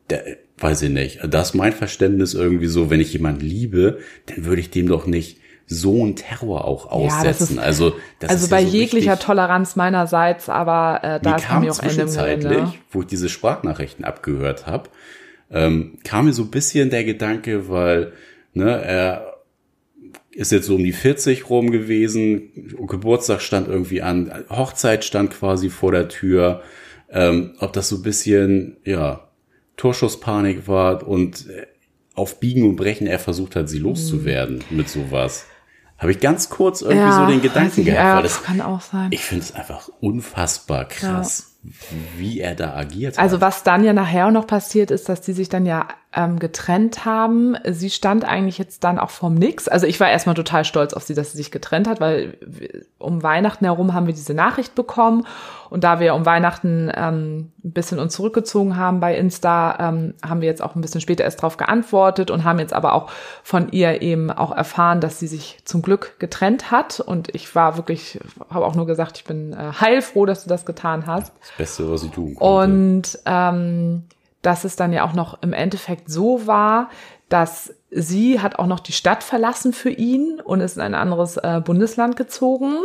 [0.10, 0.18] da,
[0.60, 1.20] weiß ich nicht.
[1.28, 5.06] Das ist mein Verständnis irgendwie so, wenn ich jemanden liebe, dann würde ich dem doch
[5.08, 5.38] nicht
[5.70, 7.58] so einen Terror auch Ja, das aussetzen.
[7.58, 11.32] ist- also, das also ist bei ja so jeglicher richtig, Toleranz meinerseits, aber äh, da
[11.32, 12.74] mir ist bei kam mir auch Ende zwischenzeitlich, Gelände.
[12.92, 14.90] wo ich diese Sprachnachrichten abgehört habe,
[15.52, 18.14] ähm, kam mir so ein bisschen der Gedanke, weil
[18.54, 19.34] ne, er
[20.32, 25.70] ist jetzt so um die 40 rum gewesen, Geburtstag stand irgendwie an, Hochzeit stand quasi
[25.70, 26.62] vor der Tür,
[27.10, 29.28] ähm, ob das so ein bisschen, ja,
[29.78, 31.68] Torschusspanik war und äh,
[32.16, 35.46] auf Biegen und Brechen er versucht hat, sie loszuwerden mit sowas.
[35.98, 38.82] Habe ich ganz kurz irgendwie so den Gedanken ich, gehabt, ja, weil das kann auch
[38.82, 39.08] sein.
[39.12, 41.58] ich finde es einfach unfassbar krass,
[42.18, 43.42] wie er da agiert Also hat.
[43.42, 47.06] was dann ja nachher auch noch passiert ist, dass die sich dann ja ähm, getrennt
[47.06, 47.56] haben.
[47.64, 49.68] Sie stand eigentlich jetzt dann auch vorm Nix.
[49.68, 52.38] Also ich war erstmal total stolz auf sie, dass sie sich getrennt hat, weil
[52.98, 55.28] um Weihnachten herum haben wir diese Nachricht bekommen.
[55.70, 60.42] Und da wir um Weihnachten ähm, ein bisschen uns zurückgezogen haben bei Insta, ähm, haben
[60.42, 63.12] wir jetzt auch ein bisschen später erst drauf geantwortet und haben jetzt aber auch
[63.44, 67.00] von ihr eben auch erfahren, dass sie sich zum Glück getrennt hat.
[67.00, 70.66] Und ich war wirklich, habe auch nur gesagt, ich bin äh, heilfroh, dass du das
[70.66, 71.32] getan hast.
[71.42, 72.44] Das Beste, was sie tun konnte.
[72.44, 74.04] Und ähm,
[74.42, 76.90] dass es dann ja auch noch im Endeffekt so war,
[77.30, 81.38] dass sie hat auch noch die Stadt verlassen für ihn und ist in ein anderes
[81.38, 82.76] äh, Bundesland gezogen.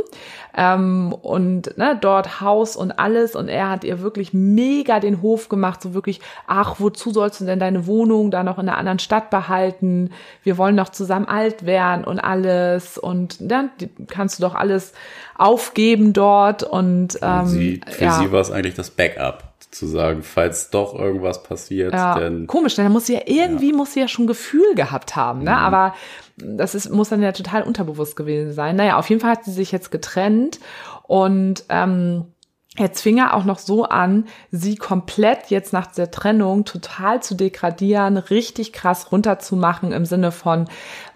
[0.57, 3.35] Ähm, und ne, dort Haus und alles.
[3.35, 7.45] Und er hat ihr wirklich mega den Hof gemacht, so wirklich, ach, wozu sollst du
[7.45, 10.11] denn deine Wohnung da noch in einer anderen Stadt behalten?
[10.45, 12.97] Wir wollen noch zusammen alt werden und alles.
[12.97, 13.71] Und dann
[14.09, 14.93] kannst du doch alles
[15.37, 16.63] aufgeben dort.
[16.63, 18.13] Und, ähm, Und sie, für ja.
[18.13, 22.77] sie war es eigentlich das Backup, zu sagen, falls doch irgendwas passiert, Ja, dann komisch,
[22.77, 25.57] denn da muss sie ja irgendwie muss sie ja schon Gefühl gehabt haben, ne?
[25.57, 25.95] Aber
[26.37, 28.77] das ist, muss dann ja total unterbewusst gewesen sein.
[28.77, 30.61] Naja, auf jeden Fall hat sie sich jetzt getrennt
[31.05, 32.27] und ähm,
[32.79, 37.35] Jetzt fing er auch noch so an, sie komplett jetzt nach der Trennung total zu
[37.35, 40.69] degradieren, richtig krass runterzumachen im Sinne von,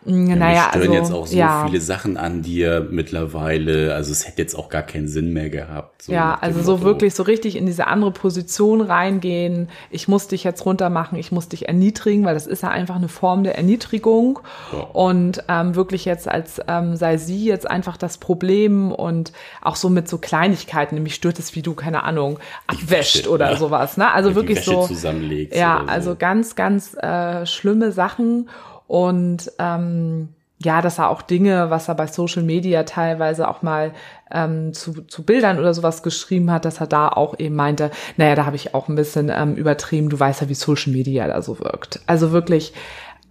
[0.07, 3.95] Ja, naja, stören also, jetzt auch so ja, viele Sachen an dir mittlerweile.
[3.95, 6.03] Also es hätte jetzt auch gar keinen Sinn mehr gehabt.
[6.03, 6.85] So Ja, also so Motto.
[6.85, 9.69] wirklich so richtig in diese andere Position reingehen.
[9.91, 12.97] Ich muss dich jetzt runter machen, ich muss dich erniedrigen, weil das ist ja einfach
[12.97, 14.39] eine Form der Erniedrigung.
[14.73, 14.79] Ja.
[14.79, 19.89] Und ähm, wirklich jetzt als ähm, sei sie jetzt einfach das Problem und auch so
[19.89, 22.39] mit so Kleinigkeiten, nämlich stört es, wie du, keine Ahnung,
[22.69, 23.57] abwäscht Wäsche, oder ja.
[23.57, 23.97] sowas.
[23.97, 24.11] Ne?
[24.13, 24.87] Also wirklich so.
[24.87, 25.91] zusammenlegst Ja, so.
[25.91, 28.49] also ganz, ganz äh, schlimme Sachen.
[28.87, 33.93] Und ähm, ja, dass er auch Dinge, was er bei Social Media teilweise auch mal
[34.31, 38.35] ähm, zu, zu Bildern oder sowas geschrieben hat, dass er da auch eben meinte, naja,
[38.35, 41.43] da habe ich auch ein bisschen ähm, übertrieben, du weißt ja, wie Social Media da
[41.43, 42.01] so wirkt.
[42.07, 42.73] Also wirklich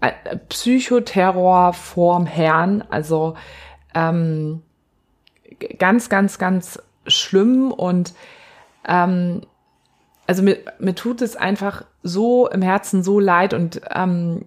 [0.01, 0.11] äh,
[0.49, 3.35] Psychoterror vorm Herrn, also
[3.95, 4.61] ähm,
[5.79, 8.13] ganz, ganz, ganz schlimm und
[8.87, 9.41] ähm,
[10.27, 14.45] also mir, mir tut es einfach so im Herzen so leid und ähm,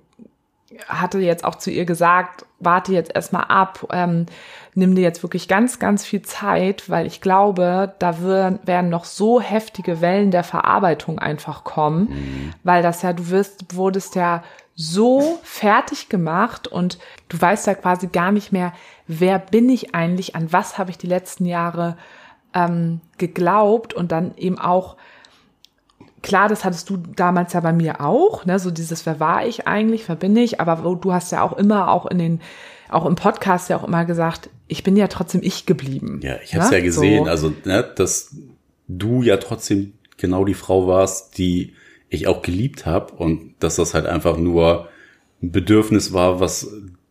[0.87, 4.27] hatte jetzt auch zu ihr gesagt, warte jetzt erstmal ab, ähm,
[4.75, 9.41] nimm dir jetzt wirklich ganz, ganz viel Zeit, weil ich glaube, da werden noch so
[9.41, 12.55] heftige Wellen der Verarbeitung einfach kommen, mhm.
[12.65, 14.43] weil das ja, du wirst, wurdest ja
[14.75, 18.73] so fertig gemacht und du weißt ja quasi gar nicht mehr,
[19.09, 21.97] wer bin ich eigentlich, an was habe ich die letzten Jahre
[22.55, 24.97] ähm, geglaubt und dann eben auch
[26.23, 29.67] klar, das hattest du damals ja bei mir auch, ne, so dieses, wer war ich
[29.67, 32.41] eigentlich, wer bin ich, aber du hast ja auch immer auch in den,
[32.89, 36.21] auch im Podcast ja auch immer gesagt, ich bin ja trotzdem ich geblieben.
[36.23, 36.79] Ja, ich habe es ne?
[36.79, 37.31] ja gesehen, so.
[37.31, 38.35] also, ne, dass
[38.89, 41.75] du ja trotzdem genau die Frau warst, die
[42.09, 44.89] ich auch geliebt habe und dass das halt einfach nur
[45.43, 46.69] ein Bedürfnis war, was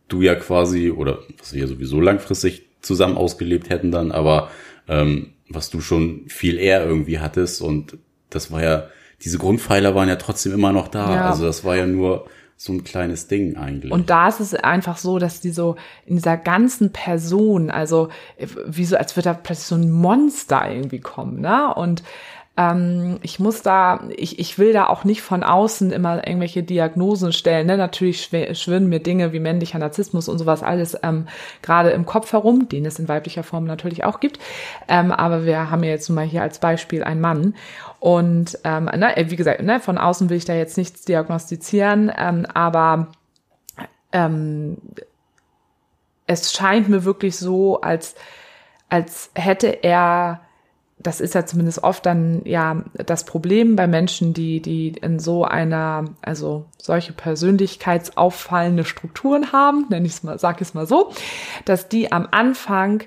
[0.08, 4.50] du ja quasi, oder was wir ja sowieso langfristig zusammen ausgelebt hätten dann, aber
[4.88, 7.98] ähm, was du schon viel eher irgendwie hattest und
[8.30, 8.88] das war ja
[9.22, 11.14] diese Grundpfeiler waren ja trotzdem immer noch da.
[11.14, 11.30] Ja.
[11.30, 13.92] Also das war ja nur so ein kleines Ding eigentlich.
[13.92, 18.08] Und da ist es einfach so, dass die so in dieser ganzen Person, also
[18.66, 21.72] wie so, als würde da plötzlich so ein Monster irgendwie kommen, ne?
[21.74, 22.02] Und
[22.58, 27.32] ähm, ich muss da, ich, ich will da auch nicht von außen immer irgendwelche Diagnosen
[27.32, 27.68] stellen.
[27.68, 27.76] Ne?
[27.76, 31.28] Natürlich schwirren mir Dinge wie männlicher Narzissmus und sowas alles ähm,
[31.62, 34.40] gerade im Kopf herum, den es in weiblicher Form natürlich auch gibt.
[34.88, 37.54] Ähm, aber wir haben ja jetzt mal hier als Beispiel einen Mann.
[38.00, 42.46] Und ähm, ne, wie gesagt, ne, von außen will ich da jetzt nichts diagnostizieren, ähm,
[42.54, 43.08] aber
[44.12, 44.78] ähm,
[46.26, 48.14] es scheint mir wirklich so, als,
[48.88, 50.40] als hätte er
[51.00, 55.44] das ist ja zumindest oft dann ja das Problem bei Menschen, die, die in so
[55.44, 61.12] einer, also solche persönlichkeitsauffallende Strukturen haben, nenne ich es mal, sag ich es mal so,
[61.64, 63.04] dass die am Anfang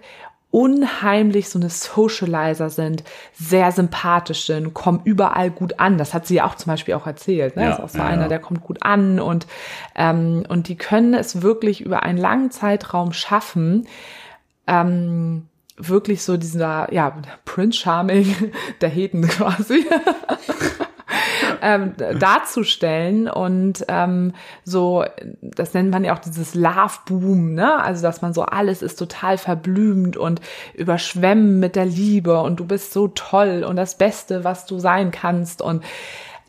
[0.52, 5.98] unheimlich so eine Socializer sind, sehr sympathisch sind, kommen überall gut an.
[5.98, 7.56] Das hat sie ja auch zum Beispiel auch erzählt.
[7.56, 7.64] Ne?
[7.64, 9.48] Ja, das ist auch so ja, einer, der kommt gut an und,
[9.96, 13.88] ähm, und die können es wirklich über einen langen Zeitraum schaffen,
[14.68, 19.86] ähm, wirklich so dieser, ja, Prince Charming der Heden quasi.
[21.62, 25.06] ähm, darzustellen und ähm, so,
[25.42, 27.82] das nennt man ja auch dieses Love Boom, ne?
[27.82, 30.42] Also dass man so alles ist total verblümt und
[30.74, 35.12] überschwemmen mit der Liebe und du bist so toll und das Beste, was du sein
[35.12, 35.84] kannst und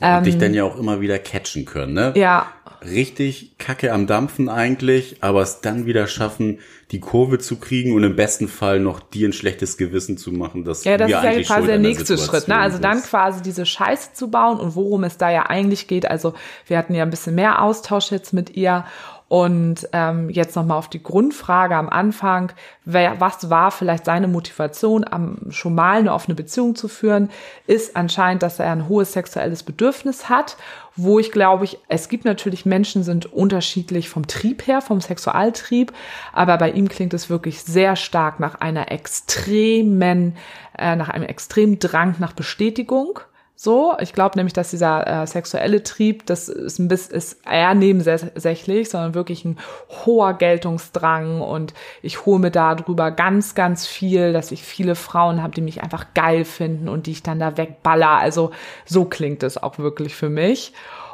[0.01, 2.13] ähm, und dich dann ja auch immer wieder catchen können, ne?
[2.17, 2.47] Ja.
[2.85, 6.59] Richtig Kacke am Dampfen eigentlich, aber es dann wieder schaffen,
[6.91, 10.65] die Kurve zu kriegen und im besten Fall noch dir ein schlechtes Gewissen zu machen,
[10.65, 12.57] dass ja, das ist ja quasi der nächste Schritt, ne?
[12.57, 16.11] Also dann quasi diese Scheiße zu bauen und worum es da ja eigentlich geht.
[16.11, 16.35] Also
[16.67, 18.85] wir hatten ja ein bisschen mehr Austausch jetzt mit ihr
[19.33, 22.53] und ähm, jetzt nochmal auf die Grundfrage am Anfang,
[22.85, 27.31] wer, was war vielleicht seine Motivation, am, schon mal eine offene Beziehung zu führen,
[27.67, 30.59] ist anscheinend, dass er ein hohes sexuelles Bedürfnis hat,
[30.97, 35.95] wo ich glaube ich, es gibt natürlich Menschen sind unterschiedlich vom Trieb her, vom Sexualtrieb,
[36.35, 40.37] aber bei ihm klingt es wirklich sehr stark nach einer extremen,
[40.77, 43.19] äh, nach einem extremen Drang nach Bestätigung
[43.55, 47.75] so, ich glaube nämlich, dass dieser äh, sexuelle Trieb, das ist ein bisschen, ist eher
[47.75, 49.59] nebensächlich, sondern wirklich ein
[50.05, 55.43] hoher Geltungsdrang und ich hole mir da drüber ganz, ganz viel, dass ich viele Frauen
[55.43, 58.11] habe, die mich einfach geil finden und die ich dann da wegballer.
[58.11, 58.51] Also
[58.85, 60.73] so klingt es auch wirklich für mich.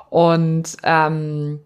[0.08, 1.60] Und ähm,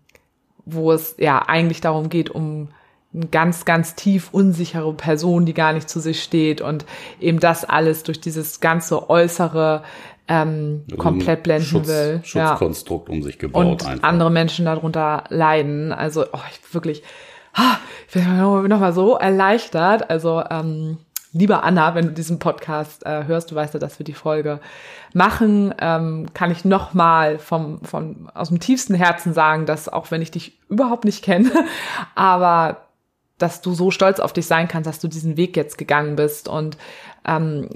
[0.64, 2.68] wo es ja eigentlich darum geht, um
[3.14, 6.86] eine ganz, ganz tief unsichere Person, die gar nicht zu sich steht und
[7.20, 9.82] eben das alles durch dieses ganze äußere
[10.28, 12.20] ähm, also komplett blenden Schutz, will.
[12.24, 13.14] Schutzkonstrukt ja.
[13.14, 13.64] um sich gebaut.
[13.64, 14.08] Und einfach.
[14.08, 15.92] andere Menschen darunter leiden.
[15.92, 17.02] Also oh, ich wirklich,
[17.54, 18.24] ah, ich bin
[18.68, 20.10] noch mal so erleichtert.
[20.10, 20.98] Also ähm,
[21.32, 24.60] lieber Anna, wenn du diesen Podcast äh, hörst, du weißt ja, dass wir die Folge
[25.12, 30.10] machen, ähm, kann ich noch mal vom, vom aus dem tiefsten Herzen sagen, dass auch
[30.10, 31.50] wenn ich dich überhaupt nicht kenne,
[32.14, 32.82] aber
[33.38, 36.48] dass du so stolz auf dich sein kannst, dass du diesen Weg jetzt gegangen bist
[36.48, 36.76] und
[37.26, 37.68] ähm,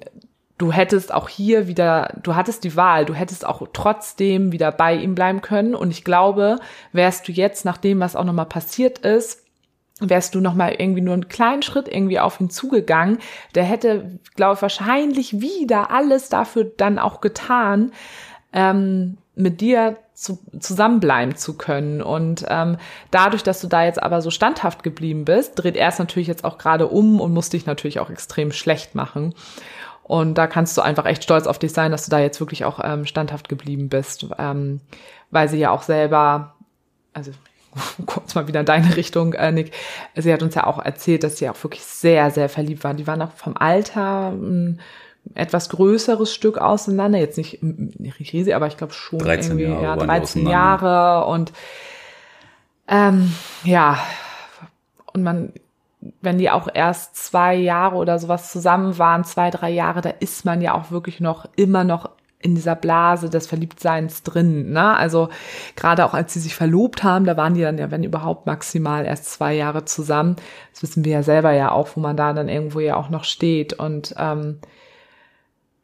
[0.59, 4.95] du hättest auch hier wieder, du hattest die Wahl, du hättest auch trotzdem wieder bei
[4.95, 5.75] ihm bleiben können.
[5.75, 6.59] Und ich glaube,
[6.93, 9.45] wärst du jetzt, nach dem, was auch nochmal passiert ist,
[10.01, 13.19] wärst du nochmal irgendwie nur einen kleinen Schritt irgendwie auf ihn zugegangen,
[13.55, 17.93] der hätte, glaube ich, wahrscheinlich wieder alles dafür dann auch getan,
[18.53, 22.03] ähm, mit dir zu, zusammenbleiben zu können.
[22.03, 22.79] Und ähm,
[23.11, 26.45] dadurch, dass du da jetzt aber so standhaft geblieben bist, dreht er es natürlich jetzt
[26.45, 29.35] auch gerade um und muss dich natürlich auch extrem schlecht machen.
[30.07, 32.65] Und da kannst du einfach echt stolz auf dich sein, dass du da jetzt wirklich
[32.65, 34.81] auch ähm, standhaft geblieben bist, ähm,
[35.33, 36.55] weil sie ja auch selber,
[37.13, 37.33] also
[38.07, 39.73] kurz mal wieder in deine Richtung, äh, Nick,
[40.15, 42.97] sie hat uns ja auch erzählt, dass sie auch wirklich sehr, sehr verliebt waren.
[42.97, 44.81] Die waren auch vom Alter ein
[45.35, 50.01] etwas größeres Stück auseinander, jetzt nicht, nicht riesig, aber ich glaube schon 13 irgendwie, Jahre
[50.01, 51.27] ja, 13 Jahre.
[51.27, 51.53] Und
[52.87, 53.99] Ähm, ja,
[55.13, 55.53] und man,
[56.21, 60.45] wenn die auch erst zwei Jahre oder sowas zusammen waren, zwei, drei Jahre, da ist
[60.45, 64.73] man ja auch wirklich noch immer noch in dieser Blase des Verliebtseins drin.
[64.73, 64.97] Ne?
[64.97, 65.31] Also
[65.75, 69.05] gerade auch als sie sich verlobt haben, da waren die dann ja, wenn überhaupt, maximal
[69.05, 70.37] erst zwei Jahre zusammen.
[70.73, 73.25] Das wissen wir ja selber ja auch, wo man da dann irgendwo ja auch noch
[73.25, 73.73] steht.
[73.73, 74.59] Und ähm,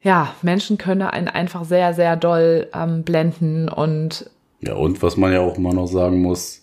[0.02, 4.30] ja, Menschen können einen einfach sehr, sehr doll ähm, blenden und
[4.64, 6.62] ja, und was man ja auch immer noch sagen muss,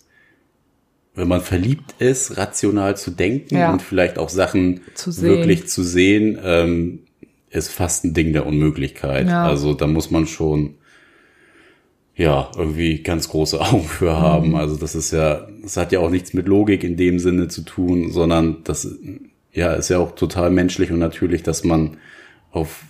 [1.16, 3.72] wenn man verliebt ist, rational zu denken ja.
[3.72, 7.00] und vielleicht auch Sachen zu wirklich zu sehen, ähm,
[7.50, 9.28] ist fast ein Ding der Unmöglichkeit.
[9.28, 9.46] Ja.
[9.46, 10.76] Also da muss man schon
[12.16, 14.50] ja irgendwie ganz große Augen für haben.
[14.50, 14.56] Mhm.
[14.56, 17.64] Also das ist ja, das hat ja auch nichts mit Logik in dem Sinne zu
[17.64, 18.88] tun, sondern das
[19.52, 21.98] ja ist ja auch total menschlich und natürlich, dass man
[22.52, 22.84] auf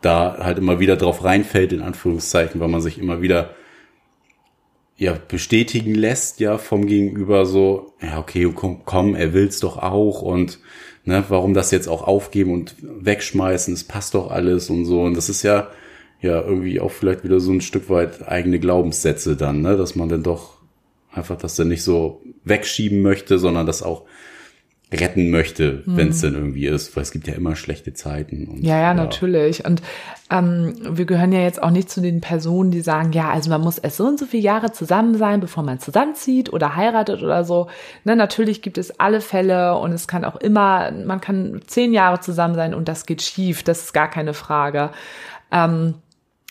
[0.00, 3.50] da halt immer wieder drauf reinfällt, in Anführungszeichen, weil man sich immer wieder
[4.98, 10.22] ja bestätigen lässt, ja, vom Gegenüber so, ja, okay, komm, komm er will's doch auch
[10.22, 10.58] und
[11.04, 15.02] ne, warum das jetzt auch aufgeben und wegschmeißen, es passt doch alles und so.
[15.02, 15.68] Und das ist ja,
[16.20, 20.08] ja, irgendwie auch vielleicht wieder so ein Stück weit eigene Glaubenssätze dann, ne, dass man
[20.08, 20.58] dann doch
[21.12, 24.02] einfach das dann nicht so wegschieben möchte, sondern das auch
[24.92, 25.96] retten möchte, mhm.
[25.96, 28.46] wenn es denn irgendwie ist, weil es gibt ja immer schlechte Zeiten.
[28.48, 29.64] Und, ja, ja, ja, natürlich.
[29.66, 29.82] Und
[30.30, 33.60] ähm, wir gehören ja jetzt auch nicht zu den Personen, die sagen, ja, also man
[33.60, 37.44] muss erst so und so viele Jahre zusammen sein, bevor man zusammenzieht oder heiratet oder
[37.44, 37.68] so.
[38.04, 42.20] Ne, natürlich gibt es alle Fälle und es kann auch immer, man kann zehn Jahre
[42.20, 44.90] zusammen sein und das geht schief, das ist gar keine Frage.
[45.52, 45.94] Ähm,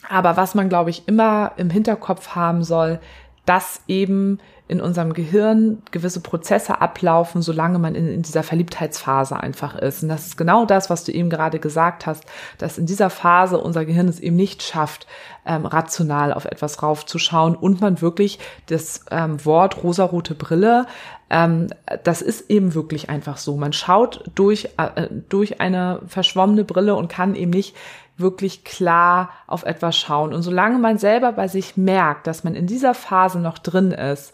[0.10, 3.00] aber was man, glaube ich, immer im Hinterkopf haben soll,
[3.46, 9.76] dass eben in unserem Gehirn gewisse Prozesse ablaufen, solange man in, in, dieser Verliebtheitsphase einfach
[9.76, 10.04] ist.
[10.04, 12.26] Und das ist genau das, was du eben gerade gesagt hast,
[12.58, 15.08] dass in dieser Phase unser Gehirn es eben nicht schafft,
[15.46, 20.86] ähm, rational auf etwas raufzuschauen und man wirklich das ähm, Wort rosarote Brille
[21.30, 21.68] ähm,
[22.04, 23.58] das ist eben wirklich einfach so.
[23.58, 27.76] Man schaut durch, äh, durch eine verschwommene Brille und kann eben nicht
[28.18, 30.34] wirklich klar auf etwas schauen.
[30.34, 34.34] Und solange man selber bei sich merkt, dass man in dieser Phase noch drin ist,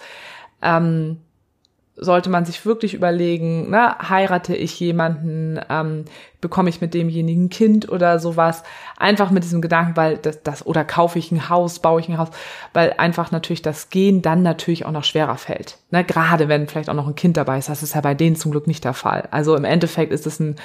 [0.61, 1.17] ähm,
[1.95, 6.05] sollte man sich wirklich überlegen, ne, heirate ich jemanden, ähm,
[6.41, 8.63] bekomme ich mit demjenigen Kind oder sowas,
[8.97, 12.17] einfach mit diesem Gedanken, weil das, das, oder kaufe ich ein Haus, baue ich ein
[12.17, 12.29] Haus,
[12.73, 15.77] weil einfach natürlich das Gehen dann natürlich auch noch schwerer fällt.
[15.91, 18.35] Ne, gerade wenn vielleicht auch noch ein Kind dabei ist, das ist ja bei denen
[18.35, 19.27] zum Glück nicht der Fall.
[19.29, 20.55] Also im Endeffekt ist es ein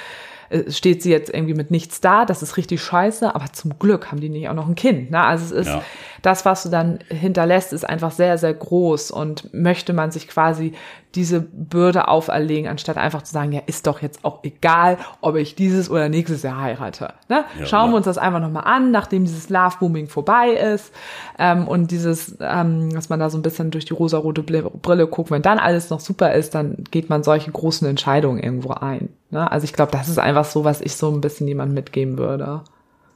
[0.69, 4.19] steht sie jetzt irgendwie mit nichts da, das ist richtig scheiße, aber zum Glück haben
[4.19, 5.11] die nicht auch noch ein Kind.
[5.11, 5.21] Ne?
[5.21, 5.83] Also es ist ja.
[6.21, 10.73] Das, was du dann hinterlässt, ist einfach sehr, sehr groß und möchte man sich quasi
[11.15, 15.55] diese Bürde auferlegen, anstatt einfach zu sagen, ja, ist doch jetzt auch egal, ob ich
[15.55, 17.13] dieses oder nächstes Jahr heirate.
[17.29, 17.45] Ne?
[17.59, 20.93] Ja, Schauen wir uns das einfach nochmal an, nachdem dieses Love-Booming vorbei ist
[21.39, 25.31] ähm, und dieses, ähm, dass man da so ein bisschen durch die rosarote Brille guckt,
[25.31, 29.09] wenn dann alles noch super ist, dann geht man solche großen Entscheidungen irgendwo ein.
[29.31, 29.51] Ne?
[29.51, 32.61] Also ich glaube, das ist einfach so, was ich so ein bisschen jemand mitgeben würde.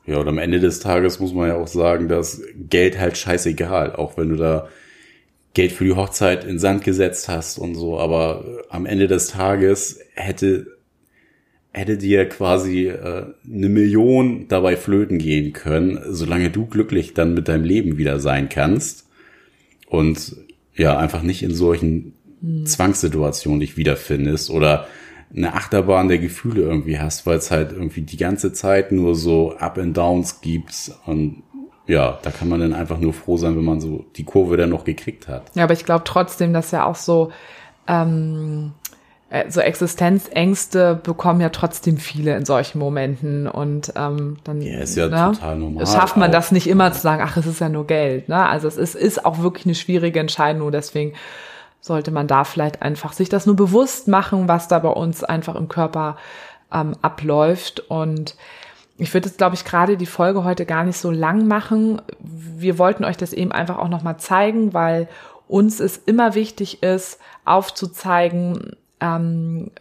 [0.06, 3.96] Ja, und am Ende des Tages muss man ja auch sagen, dass Geld halt scheißegal,
[3.96, 4.68] auch wenn du da
[5.54, 10.00] Geld für die Hochzeit in Sand gesetzt hast und so, aber am Ende des Tages
[10.16, 10.68] hätte
[11.74, 17.48] hätte dir quasi äh, eine Million dabei flöten gehen können, solange du glücklich dann mit
[17.48, 19.08] deinem Leben wieder sein kannst
[19.88, 20.36] und
[20.76, 22.66] ja einfach nicht in solchen hm.
[22.68, 24.88] Zwangssituationen dich wiederfindest oder
[25.36, 29.56] eine Achterbahn der Gefühle irgendwie hast, weil es halt irgendwie die ganze Zeit nur so
[29.58, 31.44] Up and Downs gibt und
[31.86, 34.70] ja, da kann man dann einfach nur froh sein, wenn man so die Kurve dann
[34.70, 35.52] noch gekriegt hat.
[35.54, 37.32] Ja, aber ich glaube trotzdem, dass ja auch so
[37.88, 38.72] ähm,
[39.34, 44.96] äh, so Existenzängste bekommen ja trotzdem viele in solchen Momenten und ähm, dann ja, ist
[44.96, 45.88] ja ne, total normal.
[45.88, 46.34] Schafft man auch.
[46.34, 48.30] das nicht immer zu sagen, ach, es ist ja nur Geld.
[48.30, 48.48] Ne?
[48.48, 50.72] Also es ist, ist auch wirklich eine schwierige Entscheidung.
[50.72, 51.14] Deswegen
[51.84, 55.56] sollte man da vielleicht einfach sich das nur bewusst machen, was da bei uns einfach
[55.56, 56.16] im Körper
[56.72, 58.36] ähm, abläuft und
[58.98, 62.02] ich würde jetzt, glaube ich, gerade die Folge heute gar nicht so lang machen.
[62.20, 65.10] Wir wollten euch das eben einfach auch nochmal zeigen, weil
[65.48, 69.72] uns es immer wichtig ist, aufzuzeigen, ähm,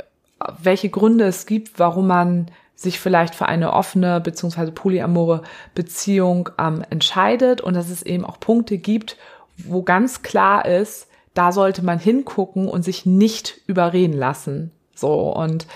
[0.61, 5.43] welche Gründe es gibt, warum man sich vielleicht für eine offene beziehungsweise polyamore
[5.75, 9.19] Beziehung ähm, entscheidet und dass es eben auch Punkte gibt,
[9.57, 14.71] wo ganz klar ist, da sollte man hingucken und sich nicht überreden lassen.
[14.95, 15.66] So und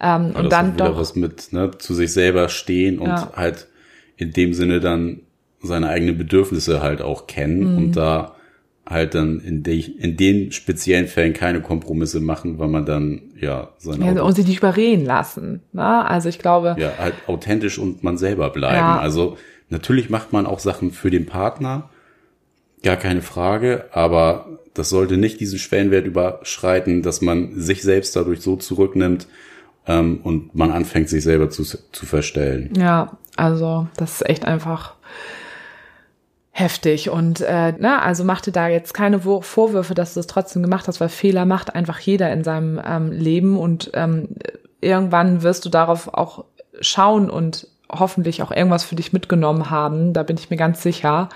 [0.00, 3.32] ähm, ja, und dann doch was mit ne, zu sich selber stehen und ja.
[3.34, 3.68] halt
[4.16, 5.20] in dem Sinne dann
[5.62, 7.76] seine eigenen Bedürfnisse halt auch kennen mhm.
[7.76, 8.34] und da
[8.90, 13.68] halt dann in, de, in den speziellen Fällen keine Kompromisse machen, weil man dann ja
[13.78, 15.62] seine ja, und sich nicht überreden lassen.
[15.72, 16.04] Ne?
[16.04, 18.76] Also ich glaube ja halt authentisch und man selber bleiben.
[18.76, 18.98] Ja.
[18.98, 19.36] Also
[19.68, 21.88] natürlich macht man auch Sachen für den Partner,
[22.82, 28.40] gar keine Frage, aber das sollte nicht diesen Schwellenwert überschreiten, dass man sich selbst dadurch
[28.40, 29.26] so zurücknimmt
[29.86, 32.72] ähm, und man anfängt, sich selber zu, zu verstellen.
[32.76, 34.94] Ja, also das ist echt einfach
[36.52, 40.62] heftig und äh, na, also mach dir da jetzt keine Vorwürfe, dass du es trotzdem
[40.62, 44.28] gemacht hast, weil Fehler macht einfach jeder in seinem ähm, Leben und ähm,
[44.80, 46.44] irgendwann wirst du darauf auch
[46.80, 51.28] schauen und hoffentlich auch irgendwas für dich mitgenommen haben, da bin ich mir ganz sicher.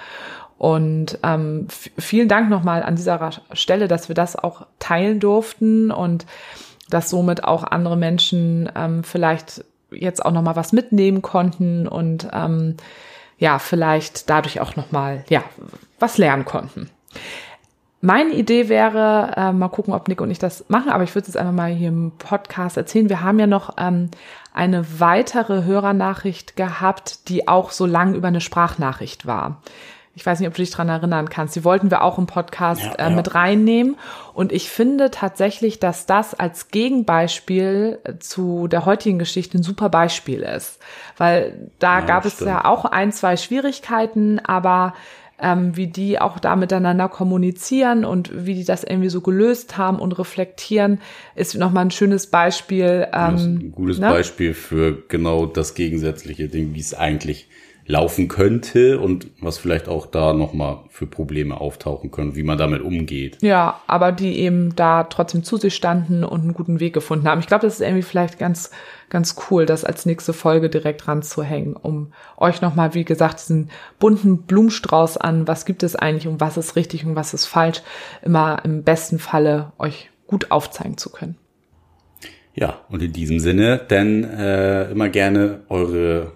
[0.64, 6.24] Und ähm, vielen Dank nochmal an dieser Stelle, dass wir das auch teilen durften und
[6.88, 12.78] dass somit auch andere Menschen ähm, vielleicht jetzt auch nochmal was mitnehmen konnten und ähm,
[13.36, 15.44] ja, vielleicht dadurch auch nochmal, ja,
[15.98, 16.88] was lernen konnten.
[18.00, 21.28] Meine Idee wäre, äh, mal gucken, ob Nick und ich das machen, aber ich würde
[21.28, 23.10] es einfach mal hier im Podcast erzählen.
[23.10, 24.10] Wir haben ja noch ähm,
[24.54, 29.60] eine weitere Hörernachricht gehabt, die auch so lang über eine Sprachnachricht war.
[30.16, 31.56] Ich weiß nicht, ob du dich dran erinnern kannst.
[31.56, 33.96] Die wollten wir auch im Podcast ja, äh, mit reinnehmen.
[34.32, 40.40] Und ich finde tatsächlich, dass das als Gegenbeispiel zu der heutigen Geschichte ein super Beispiel
[40.40, 40.78] ist.
[41.16, 44.94] Weil da ja, gab es ja auch ein, zwei Schwierigkeiten, aber
[45.40, 49.98] ähm, wie die auch da miteinander kommunizieren und wie die das irgendwie so gelöst haben
[49.98, 51.00] und reflektieren,
[51.34, 53.08] ist nochmal ein schönes Beispiel.
[53.12, 54.08] Ähm, ein gutes ne?
[54.08, 57.48] Beispiel für genau das gegensätzliche Ding, wie es eigentlich
[57.86, 62.80] laufen könnte und was vielleicht auch da nochmal für Probleme auftauchen können, wie man damit
[62.80, 63.38] umgeht.
[63.42, 67.40] Ja, aber die eben da trotzdem zu sich standen und einen guten Weg gefunden haben.
[67.40, 68.70] Ich glaube, das ist irgendwie vielleicht ganz,
[69.10, 74.42] ganz cool, das als nächste Folge direkt ranzuhängen, um euch nochmal, wie gesagt, diesen bunten
[74.42, 77.82] Blumenstrauß an, was gibt es eigentlich und was ist richtig und was ist falsch,
[78.22, 81.36] immer im besten Falle euch gut aufzeigen zu können.
[82.54, 86.32] Ja, und in diesem Sinne, dann äh, immer gerne eure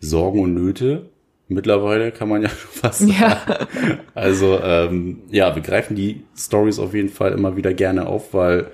[0.00, 1.10] Sorgen und Nöte.
[1.48, 3.14] Mittlerweile kann man ja fast sagen.
[3.20, 3.68] Ja.
[4.14, 8.70] Also ähm, ja, wir greifen die Stories auf jeden Fall immer wieder gerne auf, weil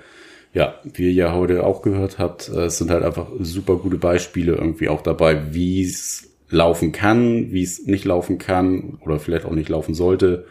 [0.53, 3.99] ja, wie ihr ja heute auch gehört habt, äh, es sind halt einfach super gute
[3.99, 9.45] Beispiele irgendwie auch dabei, wie es laufen kann, wie es nicht laufen kann oder vielleicht
[9.45, 10.47] auch nicht laufen sollte.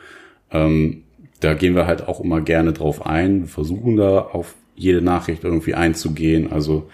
[0.51, 1.03] Ähm,
[1.39, 5.73] da gehen wir halt auch immer gerne drauf ein, versuchen da auf jede Nachricht irgendwie
[5.73, 6.51] einzugehen.
[6.51, 6.89] Also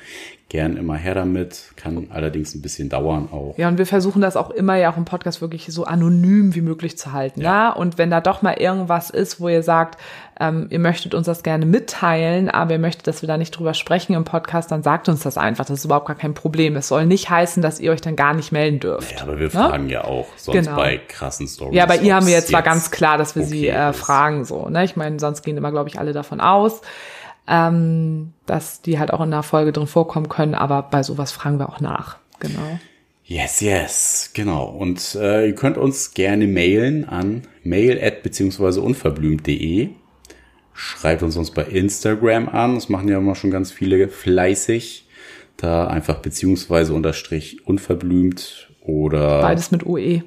[0.52, 3.58] gern immer her damit, kann allerdings ein bisschen dauern auch.
[3.58, 6.60] Ja, und wir versuchen das auch immer ja auch im Podcast wirklich so anonym wie
[6.60, 7.40] möglich zu halten.
[7.40, 7.70] Ja.
[7.70, 7.70] ja?
[7.72, 9.98] Und wenn da doch mal irgendwas ist, wo ihr sagt,
[10.42, 13.74] ähm, ihr möchtet uns das gerne mitteilen, aber ihr möchtet, dass wir da nicht drüber
[13.74, 15.64] sprechen im Podcast, dann sagt uns das einfach.
[15.64, 16.76] Das ist überhaupt gar kein Problem.
[16.76, 19.16] Es soll nicht heißen, dass ihr euch dann gar nicht melden dürft.
[19.16, 19.52] Ja, aber wir ne?
[19.52, 20.76] fragen ja auch sonst genau.
[20.76, 21.78] bei krassen Stories.
[21.78, 24.44] Ja, bei ihr haben wir jetzt zwar ganz klar, dass wir okay sie äh, fragen
[24.44, 24.68] so.
[24.68, 24.84] Ne?
[24.84, 26.82] Ich meine, sonst gehen immer, glaube ich, alle davon aus
[27.48, 31.60] ähm, dass die halt auch in einer Folge drin vorkommen können, aber bei sowas fragen
[31.60, 32.18] wir auch nach.
[32.40, 32.80] Genau.
[33.24, 34.66] Yes, yes, genau.
[34.66, 39.90] Und äh, ihr könnt uns gerne mailen an mail at beziehungsweise unverblümt.de.
[40.74, 42.76] Schreibt uns uns bei Instagram an.
[42.76, 45.08] Das machen ja immer schon ganz viele fleißig.
[45.56, 49.42] Da einfach beziehungsweise unterstrich unverblümt oder.
[49.42, 50.24] Beides mit UE.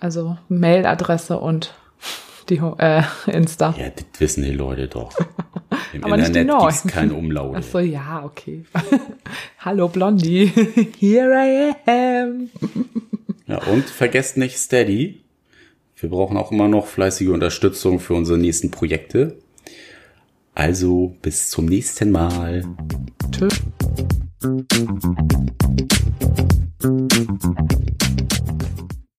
[0.00, 1.74] Also Mailadresse und
[2.50, 3.74] die äh, Insta.
[3.78, 5.12] Ja, das wissen die Leute doch.
[5.92, 7.56] Im Aber Internet gibt es kein Umlaut.
[7.58, 8.64] Ach so, ja, okay.
[9.58, 10.46] Hallo Blondie,
[10.98, 12.50] here I am.
[13.46, 15.20] ja, und vergesst nicht Steady.
[15.96, 19.38] Wir brauchen auch immer noch fleißige Unterstützung für unsere nächsten Projekte.
[20.54, 22.64] Also bis zum nächsten Mal.
[23.30, 23.62] Tschüss.